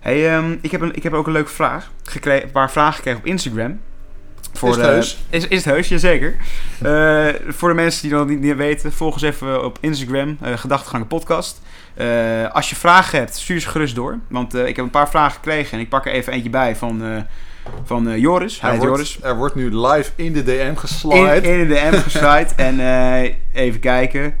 [0.00, 1.90] Hey, ehm, ik, heb een, ik heb ook een leuke vraag.
[2.04, 3.80] Gekregen, een paar vragen gekregen op Instagram.
[4.52, 5.18] Is het de- heus?
[5.30, 6.36] Is, is het heus, jazeker.
[6.82, 10.56] Eh voor de mensen die dat niet, niet weten, volg ons even op Instagram, eh
[10.56, 11.60] Gedachtegangen Podcast.
[11.94, 12.06] Eh,
[12.52, 14.18] als je vragen hebt, stuur ze gerust door.
[14.28, 17.24] Want ik heb een paar vragen gekregen en ik pak er even eentje bij van,
[17.84, 18.60] van Joris.
[18.60, 19.22] Hij er heet wordt, Joris.
[19.30, 21.40] er wordt nu live in de DM geslide.
[21.40, 22.48] in de DM geslide.
[22.56, 22.80] en
[23.52, 24.34] even kijken.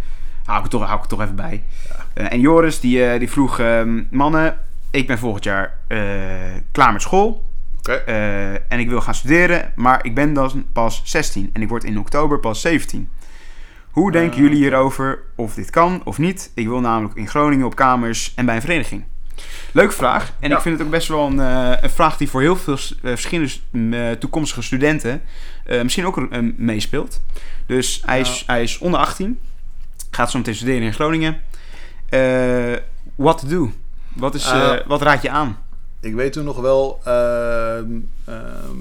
[0.44, 1.62] Hou ik, het toch, hou ik het toch even bij.
[2.14, 3.58] En Joris die, die vroeg...
[3.58, 4.58] ehm, mannen,
[4.90, 5.78] ik ben volgend jaar
[6.72, 7.48] klaar met school.
[7.88, 9.72] Eh, en ik wil gaan studeren.
[9.76, 11.50] Maar ik ben dan pas 16.
[11.52, 13.08] En ik word in oktober pas 17.
[13.90, 15.22] Hoe denken Eh, jullie hierover?
[15.36, 16.50] Of dit kan of niet?
[16.54, 19.04] Ik wil namelijk in Groningen op kamers en bij een vereniging.
[19.72, 20.32] Leuke vraag.
[20.40, 20.56] En Ja.
[20.56, 24.16] ik vind het ook best wel een, eh, een vraag die voor heel veel verschillende
[24.18, 25.22] toekomstige studenten
[25.82, 27.22] misschien ook meespeelt.
[27.66, 29.38] Dus hij is, hij is onder 18.
[30.10, 31.40] Gaat zo meteen studeren in Groningen.
[33.16, 33.72] What to do?
[34.12, 34.52] Wat, is,
[34.86, 35.58] wat raad je aan?
[36.00, 37.90] Ik weet toen nog wel, ehm,
[38.24, 38.76] ehm,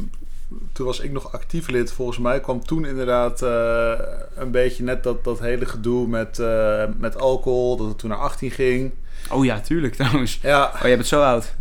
[0.72, 1.92] toen was ik nog actief lid.
[1.92, 3.92] Volgens mij kwam toen inderdaad eh,
[4.36, 8.20] een beetje net dat, dat hele gedoe met, eh, met alcohol, dat het toen naar
[8.20, 8.92] 18 ging.
[9.32, 10.40] Oh ja, tuurlijk trouwens.
[10.42, 11.54] Ja, Oh, jij bent zo oud.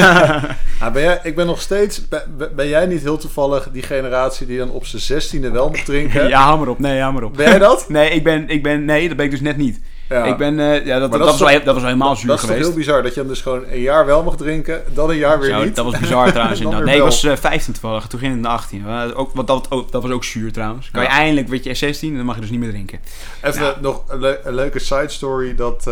[0.92, 4.58] ben jij, ik ben nog steeds, ben, ben jij niet heel toevallig die generatie die
[4.58, 6.28] dan op zijn zestiende wel moet drinken?
[6.34, 6.78] Ja, maar op.
[6.78, 7.36] Nee, maar op.
[7.36, 7.88] Ben jij dat?
[7.88, 9.80] Nee, ik ben, ik ben, nee, dat ben ik dus net niet.
[10.08, 10.24] Ja.
[10.24, 12.26] Ik ben, eh, ja, dat, dat, dat is was, toch- wel, dat was helemaal zuur
[12.26, 12.68] dat is toch geweest.
[12.68, 15.38] heel bizar dat je dan dus gewoon een jaar wel mag drinken, dan een jaar
[15.40, 15.76] weer Zo, niet.
[15.76, 16.84] dat was bizar trouwens inderdaad.
[16.86, 18.06] Nee, ik was eh 15 toevallig.
[18.06, 18.84] Toen ging het naar 18.
[18.88, 20.90] Eh, ook, want dat, ook, dat was ook zuur trouwens.
[20.90, 23.00] Kan je eindelijk, weet je, 16, dan mag je dus niet meer drinken.
[23.42, 25.54] Even nog een, leu- een leuke side story.
[25.54, 25.84] Dat eh,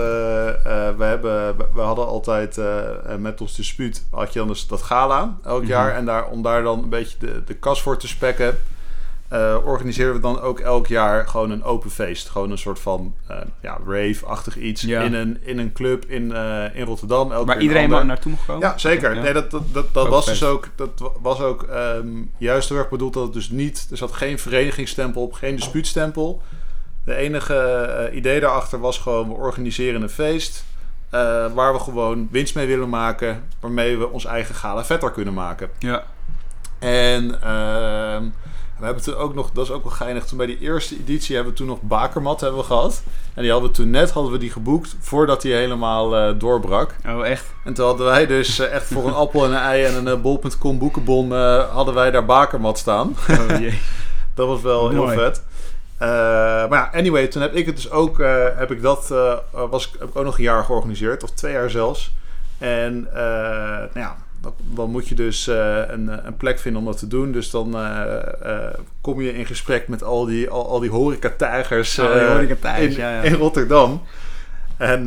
[0.97, 2.59] we, hebben, we- hadden altijd
[3.19, 4.05] met ons dispuut.
[4.11, 5.71] Had je dan dus dat gala elk Mhm.
[5.71, 5.95] jaar.
[5.95, 8.59] En daar, om daar dan een beetje de, de kas voor te spekken.
[9.33, 12.29] Eh organiseren we dan ook elk jaar gewoon een open feest.
[12.29, 14.83] Gewoon een soort van eh, ja, rave-achtig iets.
[14.83, 15.03] Ja.
[15.03, 17.33] In, een, in een club in, eh, in Rotterdam.
[17.33, 18.69] Elk Waar iedereen maar naartoe mag komen?
[18.69, 19.15] Ja, zeker.
[19.15, 19.23] Ja.
[19.23, 22.07] Nee, dat, dat, dat, was dus ook, dat wa- was ook ehm,
[22.39, 23.87] juist heel erg bedoeld dat het dus niet...
[23.91, 26.43] Er zat geen verenigingsstempel op, geen dispuutstempel.
[27.05, 29.29] De enige idee daarachter was gewoon...
[29.29, 30.65] we organiseren een feest...
[31.55, 33.45] waar we gewoon winst mee willen maken...
[33.61, 35.71] waarmee we ons eigen gala vetter kunnen maken.
[35.79, 36.05] Ja.
[36.79, 38.25] En ehm,
[38.79, 39.51] we hebben toen ook nog...
[39.51, 40.25] Dat is ook wel geinig.
[40.25, 43.03] Toen bij die eerste editie hebben we toen nog Bakermat hebben we gehad.
[43.35, 44.97] En die hadden we toen net hadden we die geboekt...
[45.01, 46.95] voordat die helemaal eh, doorbrak.
[47.07, 47.45] Oh, echt?
[47.65, 50.09] En toen hadden wij dus eh, echt voor een appel en een ei en een
[50.09, 51.33] eh, bol.com boekenbon
[51.73, 53.17] hadden wij daar bakermat staan.
[53.29, 53.81] Oh jee.
[54.35, 55.43] Dat was wel heel vet.
[55.99, 58.19] Maar ja, anyway, toen heb ik het dus ook,
[58.57, 59.09] heb ik dat,
[59.71, 62.13] was, heb ik ook nog een jaar georganiseerd, of twee jaar zelfs.
[62.59, 66.99] En nou ja, dan, dan moet je dus eh, een, een plek vinden om dat
[66.99, 67.33] te doen.
[67.33, 71.99] Dus dan eh, eh, kom je in gesprek met al die, al, al die horecatijgers
[71.99, 73.23] Oh, die horecatijgers, in, ja, ja.
[73.23, 74.03] in Rotterdam.
[74.77, 75.05] En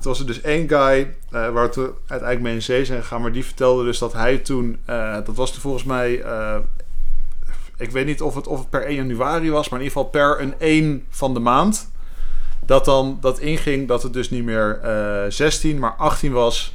[0.00, 3.22] toen was er dus één guy eh, waar we uiteindelijk mee in zee zijn gegaan.
[3.22, 4.78] Maar die vertelde dus dat hij toen...
[5.24, 6.24] dat was toen volgens mij...
[7.76, 9.68] ik weet niet of het, of het per 1 januari was.
[9.68, 11.90] Maar in ieder geval per een 1 van de maand.
[12.66, 16.72] Dat dan dat inging dat het dus niet meer eh 16, maar 18 was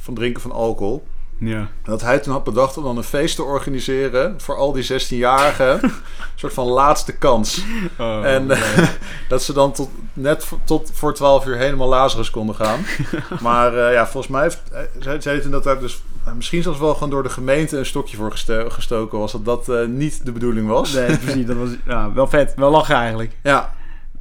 [0.00, 1.06] van drinken van alcohol.
[1.38, 1.56] Ja.
[1.58, 4.84] En dat hij toen had bedacht om dan een feest te organiseren voor al die
[4.84, 5.80] 16-jarigen.
[5.82, 5.92] een
[6.34, 7.62] soort van laatste kans.
[7.98, 8.56] Oh, En ja.
[9.28, 12.80] dat ze dan tot, net voor- tot voor 12 uur helemaal Lazarus konden gaan.
[13.40, 16.62] maar eh, ja, volgens mij heeft, eh, zei, zei toen dat daar dus eh, misschien
[16.62, 19.32] zelfs wel gewoon door de gemeente een stokje voor gesto- gestoken was.
[19.32, 20.92] Dat dat eh, niet de bedoeling was.
[20.92, 21.46] Nee, precies.
[21.46, 22.52] Dat was ja, wel vet.
[22.56, 23.32] Wel lachen eigenlijk.
[23.42, 23.72] Ja,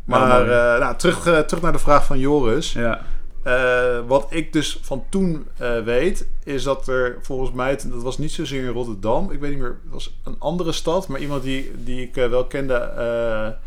[0.05, 2.73] maar eh, nou, terug, eh, terug naar de vraag van Joris.
[2.73, 3.01] Ja.
[3.49, 8.17] Eh, wat ik dus van toen eh, weet, is dat er volgens mij, dat was
[8.17, 11.43] niet zozeer in Rotterdam, ik weet niet meer, het was een andere stad, maar iemand
[11.43, 13.57] die, die ik eh, wel kende,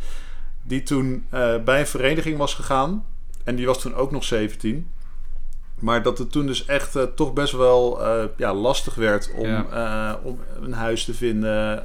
[0.62, 1.26] die toen
[1.64, 3.06] bij een vereniging was gegaan.
[3.44, 4.90] En die was toen ook nog 17.
[5.78, 8.00] Maar dat het toen dus echt toch best wel
[8.36, 9.66] ja, lastig werd om,
[10.22, 11.82] om een huis te vinden.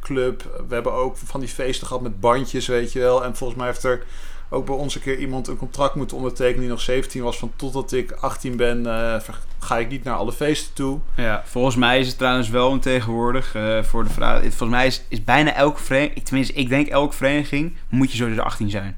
[0.00, 0.62] club.
[0.68, 3.24] We hebben ook van die feesten gehad met bandjes, weet je wel.
[3.24, 4.04] En volgens mij heeft er
[4.52, 7.38] ook bij ons een keer iemand een contract moeten ondertekenen die nog 17 was.
[7.38, 9.20] Van totdat ik 18 ben, eh,
[9.58, 10.98] ga ik niet naar alle feesten toe.
[11.16, 14.40] Ja, volgens mij is het trouwens wel een tegenwoordig eh, voor de vraag.
[14.40, 18.40] Volgens mij is, is bijna elke vereniging, tenminste, ik denk elke vereniging, moet je sowieso
[18.40, 18.96] 18 zijn.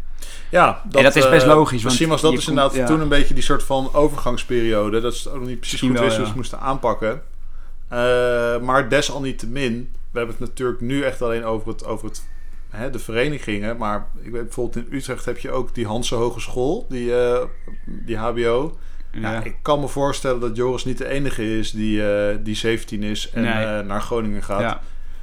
[0.51, 2.87] Ja, dat, dat is best eh, logisch, Misschien was dat dus komt- inderdaad ja.
[2.87, 5.01] toen een beetje die soort van overgangsperiode.
[5.01, 6.25] Dat ze het ook nog niet precies Misschien goed ja.
[6.25, 7.23] het moesten aanpakken.
[8.63, 12.23] Maar desalniettemin, we hebben het natuurlijk nu echt alleen over, het, over het,
[12.75, 13.77] hè, de verenigingen.
[13.77, 17.45] Maar ik weet bijvoorbeeld in Utrecht heb je ook die Hanse Hogeschool, die, eh,
[17.85, 18.79] die HBO.
[19.12, 19.33] Ja.
[19.33, 19.45] Ja.
[19.45, 23.31] ik kan me voorstellen dat Joris niet de enige is die, eh, die 17 is
[23.31, 23.53] en Nee.
[23.64, 24.61] eh, naar Groningen gaat.
[24.61, 24.81] Ja.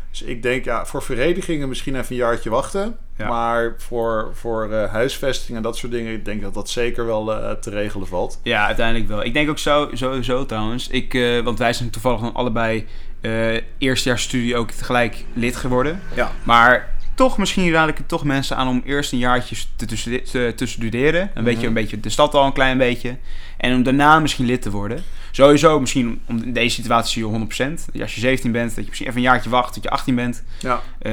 [0.09, 2.97] Dus ik denk, ja, voor verenigingen misschien even een jaartje wachten.
[3.17, 3.27] Ja.
[3.27, 7.25] Maar voor, voor huisvesting en dat soort dingen, ik denk dat dat zeker wel
[7.59, 8.39] te regelen valt.
[8.43, 9.23] Ja, uiteindelijk wel.
[9.23, 10.87] Ik denk ook zo, sowieso trouwens.
[10.87, 12.85] Ik, want wij zijn toevallig dan allebei
[13.77, 16.01] eerstejaarsstudie ook tegelijk lid geworden.
[16.15, 16.31] Ja.
[16.43, 20.21] Maar toch, misschien raad ik het toch mensen aan om eerst een jaartje te, te,
[20.21, 21.31] te, te studeren.
[21.35, 21.65] Je Mhm.
[21.65, 23.17] een beetje de stad al een klein beetje.
[23.57, 25.03] En om daarna misschien lid te worden.
[25.31, 28.01] Sowieso misschien, om in deze situatie zie je 100%.
[28.01, 30.43] Als je 17 bent, dat je misschien even een jaartje wacht tot je 18 bent.
[30.59, 31.11] Ja, Eh,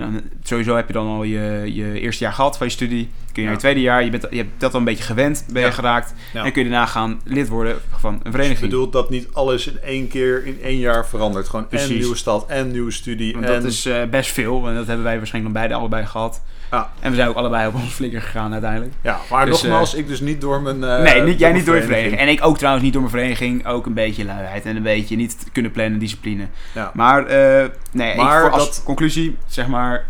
[0.00, 3.08] dan, sowieso heb je dan al je, je eerste jaar gehad van je studie.
[3.32, 5.44] Kun je naar je tweede jaar, je, bent, je hebt dat al een beetje gewend,
[5.52, 5.74] ben je Ja.
[5.74, 6.14] geraakt.
[6.34, 8.70] En kun je daarna gaan lid worden van een dus ik vereniging.
[8.70, 11.48] bedoel dat niet alles in één keer, in één jaar verandert.
[11.48, 11.98] Gewoon en Precies.
[11.98, 13.34] nieuwe stad en nieuwe studie.
[13.34, 14.68] En, dat is eh, best veel.
[14.68, 16.42] En dat hebben wij waarschijnlijk dan beide allebei gehad.
[16.70, 16.90] Ja.
[17.00, 18.92] En we zijn ook allebei op ons flikker gegaan uiteindelijk.
[19.02, 20.84] Ja, maar Dus, nogmaals, ik dus niet door mijn...
[20.84, 22.20] eh, nee, niet, jij niet door je vereniging.
[22.20, 23.66] En ik ook trouwens niet door mijn vereniging.
[23.66, 24.64] Ook een beetje luiheid.
[24.66, 26.46] En een beetje niet kunnen plannen discipline.
[26.74, 30.06] Ja, Maar, eh, nee, Maar ik, voor als dat- conclusie, zeg maar...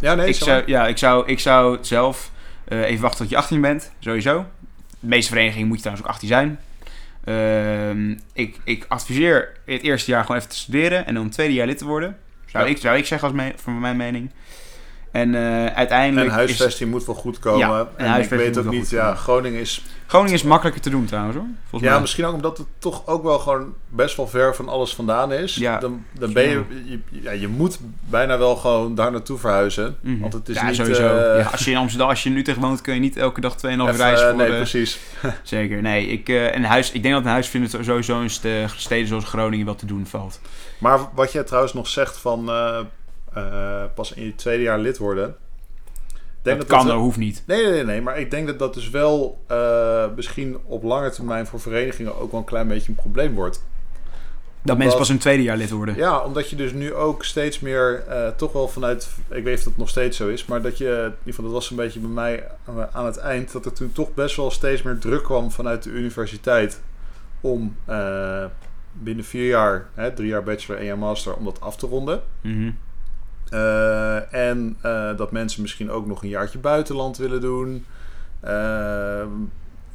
[0.00, 0.62] ja nee, ik, zou, maar.
[0.68, 2.30] ja, ik, zou, ik zou zelf
[2.64, 3.92] eh, even wachten tot je 18 bent.
[3.98, 4.44] Sowieso.
[5.00, 6.58] De meeste verenigingen moet je trouwens ook 18 zijn.
[7.24, 11.06] Ehm, ik, ik adviseer het eerste jaar gewoon even te studeren.
[11.06, 12.16] En dan het tweede jaar lid te worden.
[12.46, 12.70] Zou, Ja.
[12.70, 14.30] ik, zou ik zeggen als me, voor mijn mening.
[15.12, 16.36] En eh, uiteindelijk En is...
[16.38, 17.58] huisvesting moet wel goed komen.
[17.58, 19.14] Ja, en en ik weet ook niet, ja.
[19.14, 19.82] Groningen is...
[20.06, 21.46] Groningen is makkelijker te doen trouwens hoor.
[21.60, 22.00] Volgens Ja, mij.
[22.00, 25.54] misschien ook omdat het toch ook wel gewoon best wel ver van alles vandaan is.
[25.54, 25.78] Ja.
[25.78, 26.98] Dan, dan ben je, je...
[27.10, 29.96] Ja, je moet bijna wel gewoon daar naartoe verhuizen.
[30.00, 30.18] Mhm.
[30.20, 30.76] Want het is ja, niet...
[30.76, 31.02] sowieso.
[31.16, 33.40] eh, ja, als je in Amsterdam, als je in Utrecht woont, kun je niet elke
[33.40, 34.24] dag 2,5 uur even, reizen.
[34.28, 34.98] eh, voor, nee, precies.
[35.42, 36.06] Zeker, nee.
[36.06, 38.46] Ik, eh, en huis, ik denk dat een huis vinden sowieso in st-
[38.76, 40.40] steden zoals Groningen wel te doen valt.
[40.78, 42.50] Maar wat jij trouwens nog zegt van
[43.34, 45.28] eh, pas in je tweede jaar lid worden.
[45.28, 45.34] Ik
[46.48, 47.42] Dat, Denk kan, dat dat hoeft niet.
[47.46, 51.46] Nee, nee, nee, maar ik denk dat dat dus wel eh, misschien op lange termijn
[51.46, 53.54] voor verenigingen ook wel een klein beetje een probleem wordt.
[53.54, 53.64] Dat
[54.62, 55.96] Omdat- mensen pas in het tweede jaar lid worden.
[55.96, 59.64] Ja, omdat je dus nu ook steeds meer eh, toch wel vanuit, ik weet of
[59.64, 62.00] dat nog steeds zo is, maar dat je, in ieder geval dat was een beetje
[62.00, 62.44] bij mij
[62.92, 65.90] aan- het eind, dat er toen toch best wel steeds meer druk kwam vanuit de
[65.90, 66.80] universiteit
[67.40, 67.76] om
[68.92, 72.22] binnen vier jaar, hè, drie jaar bachelor, één jaar master, om dat af te ronden.
[72.40, 72.70] Mhm.
[73.52, 77.84] Eh, en eh, dat mensen misschien ook nog een jaartje buitenland willen doen.
[78.40, 79.28] Ehm,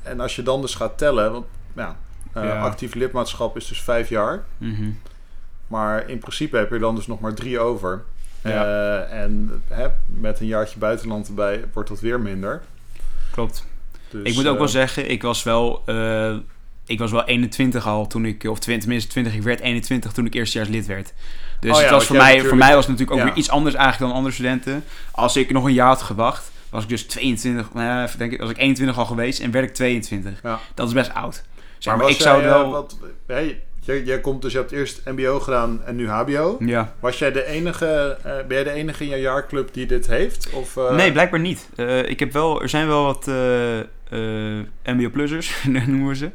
[0.03, 1.45] en als je dan dus gaat tellen, want
[1.75, 1.95] ja,
[2.33, 2.59] eh, Ja.
[2.59, 4.43] actief lidmaatschap is dus vijf jaar.
[4.57, 4.89] Mhm.
[5.67, 8.03] Maar in principe heb je dan dus nog maar drie over.
[8.43, 8.65] Ja.
[8.65, 12.61] Eh, en hè, met een jaartje buitenland erbij wordt dat weer minder.
[13.31, 13.65] Klopt.
[14.09, 16.35] Dus, ik moet ook eh, wel zeggen, ik was wel, eh,
[16.85, 20.25] ik was wel 21 al toen ik, of 20, tenminste 20, ik werd 21 toen
[20.25, 21.13] ik eerstejaars lid werd.
[21.59, 23.33] Dus Oh ja, het was voor mij, natuurlijk- voor mij was het natuurlijk ook Ja.
[23.33, 24.83] weer iets anders eigenlijk dan andere studenten.
[25.11, 28.49] Als ik nog een jaar had gewacht, was ik dus 22, nou, even denken, was
[28.49, 30.39] ik 21 al geweest en werd ik 22.
[30.43, 30.59] Ja.
[30.73, 31.43] Dat is best oud.
[31.77, 32.71] Zeg Maar ik zou jij, eh, wel...
[32.71, 32.97] wat,
[33.27, 36.57] hè, jij, jij komt dus, je hebt eerst MBO gedaan en nu HBO.
[36.59, 36.93] ja.
[36.99, 40.49] Was jij de enige, eh, ben jij de enige in jouw jaarclub die dit heeft?
[40.53, 41.69] Of, eh, Nee, blijkbaar niet.
[42.05, 43.27] Ik heb wel, er zijn wel wat
[44.09, 46.31] eh, eh, MBO-plussers, noemen we ze.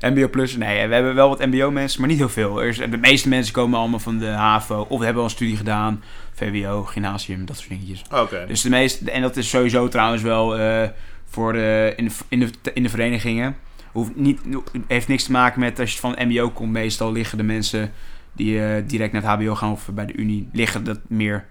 [0.00, 2.62] MBO-plussers, nee, we hebben wel wat MBO-mensen, maar niet heel veel.
[2.62, 5.56] Er is, de meeste mensen komen allemaal van de HAVO of hebben al een studie
[5.56, 6.02] gedaan.
[6.36, 8.02] VWO, gymnasium, dat soort dingetjes.
[8.12, 8.44] Oké.
[8.48, 10.88] Dus de meeste, en dat is sowieso trouwens wel eh,
[11.24, 13.56] voor de, in, de, in, de, in de verenigingen.
[13.92, 14.40] Hoeft niet,
[14.86, 16.72] heeft niks te maken met als je van MBO komt.
[16.72, 17.92] Meestal liggen de mensen
[18.32, 21.46] die eh, direct naar het HBO gaan of bij de Unie, liggen dat meer.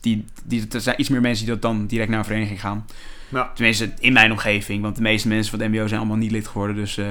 [0.00, 2.86] Die, die, er zijn iets meer mensen die dat dan direct naar een vereniging gaan.
[3.54, 4.82] Tenminste, in mijn omgeving.
[4.82, 6.76] Want de meeste mensen van het MBO zijn allemaal niet lid geworden.
[6.76, 7.06] Dus eh,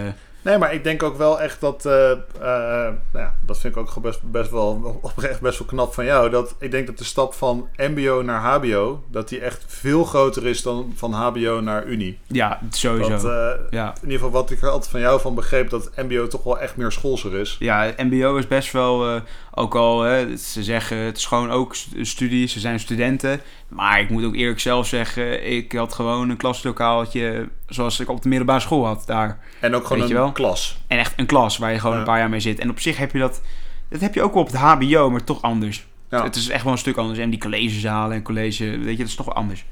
[0.48, 1.86] Nee, maar ik denk ook wel echt dat.
[1.86, 5.94] eh, eh, nou ja, dat vind ik ook best, best wel oprecht best wel knap
[5.94, 6.30] van jou.
[6.30, 9.04] Dat ik denk dat de stap van MBO naar HBO.
[9.12, 12.20] dat die echt veel groter is dan van HBO naar Unie.
[12.28, 13.10] Ja, sowieso.
[13.10, 13.88] Dat, ja.
[13.88, 15.70] in ieder geval wat ik er altijd van jou van begreep.
[15.70, 17.56] dat MBO toch wel echt meer schoolser is.
[17.60, 19.22] Ja, MBO is best wel,
[19.58, 23.42] ook al, hè, ze zeggen het is gewoon ook st- studie, ze zijn studenten.
[23.68, 28.22] Maar ik moet ook eerlijk zelf zeggen, ik had gewoon een klaslokaaltje zoals ik op
[28.22, 29.40] de middelbare school had daar.
[29.60, 30.82] En ook gewoon een klas.
[30.88, 32.00] En echt een klas waar je gewoon Ja.
[32.00, 32.60] een paar jaar mee zit.
[32.60, 33.42] En op zich heb je dat,
[33.90, 35.86] dat heb je ook wel op het HBO, maar toch anders.
[36.10, 36.24] Ja.
[36.24, 37.20] Het is echt wel een stuk anders.
[37.20, 39.66] En die collegezalen en college, weet je, dat is toch wel anders.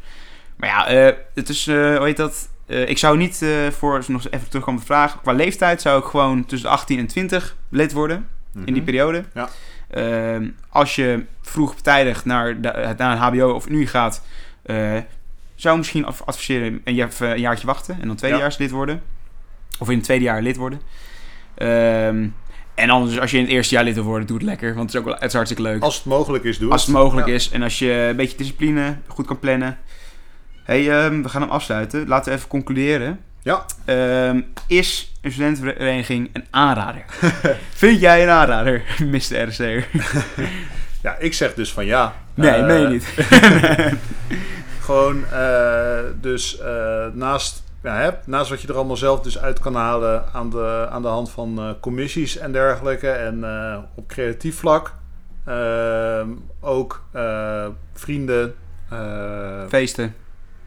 [0.58, 2.50] Maar ja, eh, het is, eh hoe heet dat?
[2.66, 6.06] Eh, ik zou niet, voor nog even terugkomen op de vraag, qua leeftijd zou ik
[6.06, 8.84] gewoon tussen de 18 en 20 lid worden in die Mhm.
[8.84, 9.24] periode.
[9.34, 9.50] Ja.
[9.96, 14.22] Ehm, als je vroegtijdig naar, de, naar een HBO of een unie gaat,
[14.64, 14.98] eh,
[15.56, 19.02] zou misschien adviseren een, jaar, een jaartje wachten en dan tweedejaars lid worden.
[19.80, 20.82] Of in het tweede jaar lid worden.
[21.56, 22.28] Ehm,
[22.76, 24.68] en anders, als je in het eerste jaar lid wil worden, doe het lekker.
[24.76, 25.82] Want het is ook wel, het is hartstikke leuk.
[25.82, 27.34] Als het mogelijk is, doe Als het mogelijk Ja.
[27.34, 29.78] is en als je een beetje discipline goed kan plannen.
[30.64, 32.08] hey, ehm, we gaan hem afsluiten.
[32.08, 33.20] Laten we even concluderen.
[33.46, 33.66] Ja.
[33.86, 37.06] Ehm, is een studentenvereniging een aanrader?
[37.84, 39.42] Vind jij een aanrader, Mr.
[39.48, 39.88] RC?
[41.02, 42.16] Ja, ik zeg dus van ja.
[42.34, 43.14] Nee, meen je niet.
[44.82, 49.60] Gewoon, eh, dus eh, naast, ja, hè, naast wat je er allemaal zelf dus uit
[49.60, 53.46] kan halen aan de, aan de hand van commissies en dergelijke en
[53.96, 54.94] op creatief vlak,
[55.46, 56.30] ehm,
[56.60, 57.04] ook
[57.94, 58.56] vrienden,
[59.70, 60.16] Feesten,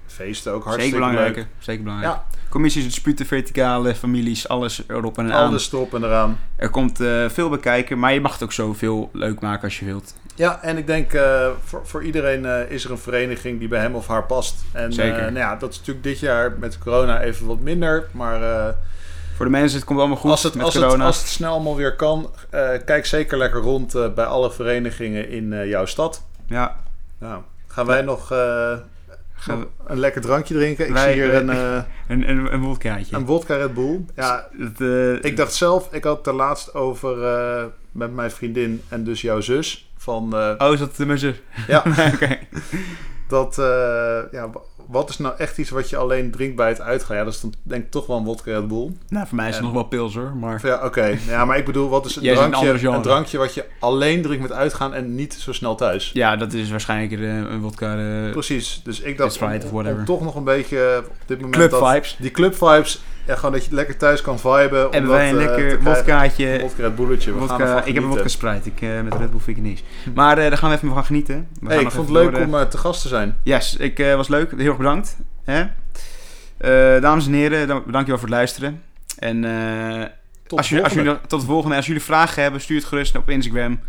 [0.06, 1.36] feesten ook zeker hartstikke belangrijk.
[1.36, 1.46] leuk.
[1.58, 2.14] Zeker belangrijk.
[2.14, 5.46] Ja, Commissies, disputen, verticale, families, alles erop en aan.
[5.46, 6.38] alles erop en eraan.
[6.56, 9.78] Er komt eh, veel bij kijken, maar je mag het ook zoveel leuk maken als
[9.78, 10.14] je wilt.
[10.34, 13.80] Ja, en ik denk eh, voor, voor iedereen eh, is er een vereniging die bij
[13.80, 14.56] hem of haar past.
[14.72, 15.22] En Zeker.
[15.22, 18.06] nou ja, dat is natuurlijk dit jaar met corona even wat minder.
[18.10, 18.40] Maar
[19.36, 21.52] Voor de mensen, het komt allemaal goed als, het, met als, het, als het snel
[21.52, 22.30] allemaal weer kan,
[22.84, 26.22] kijk zeker lekker rond bij alle verenigingen in jouw stad.
[26.46, 26.76] Ja,
[27.18, 28.32] Nou, gaan wij nog,
[29.38, 30.86] gaan we- een lekker drankje drinken?
[30.86, 33.16] Ik Wij- zie hier wij- een, eh een, een, een wodkaatje.
[33.16, 34.04] een vodka Red Bull.
[34.16, 38.30] Ja, Het, eh, ik dacht zelf, ik had het er laatst over eh, met mijn
[38.30, 39.90] vriendin en dus jouw zus.
[39.96, 41.40] Van, eh, Oh, is dat de mijn zus?
[41.66, 41.82] ja,
[42.14, 42.38] Oké.
[43.28, 44.50] Dat, eh, ja,
[44.88, 47.16] wat is nou echt iets wat je alleen drinkt bij het uitgaan?
[47.16, 48.92] Ja, dat is dan denk ik toch wel een vodka Red Bull.
[49.08, 50.60] Nou, voor mij is het En- nog wel pils hoor, maar...
[50.66, 51.18] Ja, oké.
[51.26, 52.96] Ja, maar ik bedoel, wat is een een drankje, genre.
[52.96, 56.10] een drankje wat je alleen drinkt met uitgaan en niet zo snel thuis?
[56.12, 57.98] Ja, dat is waarschijnlijk een, een wodka...
[58.26, 58.80] eh, Precies.
[58.84, 61.56] Dus ik dacht, om, om toch nog een beetje op dit moment...
[61.56, 62.16] club dat, vibes.
[62.20, 64.80] Die club vibes, ja, gewoon dat je lekker thuis kan viben.
[64.80, 66.62] Hebben dat, wij een eh, lekker wodkaatje...
[66.62, 67.32] Een Red Bulletje.
[67.32, 68.30] We Wodka, ik heb een wodka genieten.
[68.30, 68.68] Sprite.
[68.68, 69.82] Ik, eh, met Red Bull vind ik het niet.
[70.14, 71.48] Maar eh, daar gaan we even van genieten.
[71.60, 73.36] We Hey, gaan ik vond het leuk door, om te gast te zijn.
[73.42, 74.50] Yes, ik was leuk.
[74.56, 75.16] Heel erg bedankt.
[75.44, 75.64] Hè?
[77.00, 78.82] Dames en heren, dan- dankjewel voor het luisteren.
[79.18, 79.40] En
[80.46, 81.76] Tot als jullie, als jullie, tot de volgende.
[81.76, 83.80] Als jullie vragen hebben, stuur het gerust op Instagram.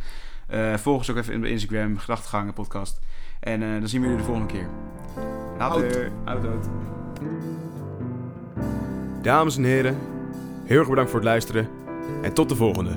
[0.75, 2.99] Volg ons ook even op Instagram, Gedachtegangen podcast.
[3.39, 4.67] En dan zien we jullie de volgende keer.
[5.57, 6.11] Later.
[6.25, 6.69] Out, out.
[9.21, 9.97] Dames en heren,
[10.63, 11.67] heel erg bedankt voor het luisteren
[12.21, 12.91] en tot de volgende.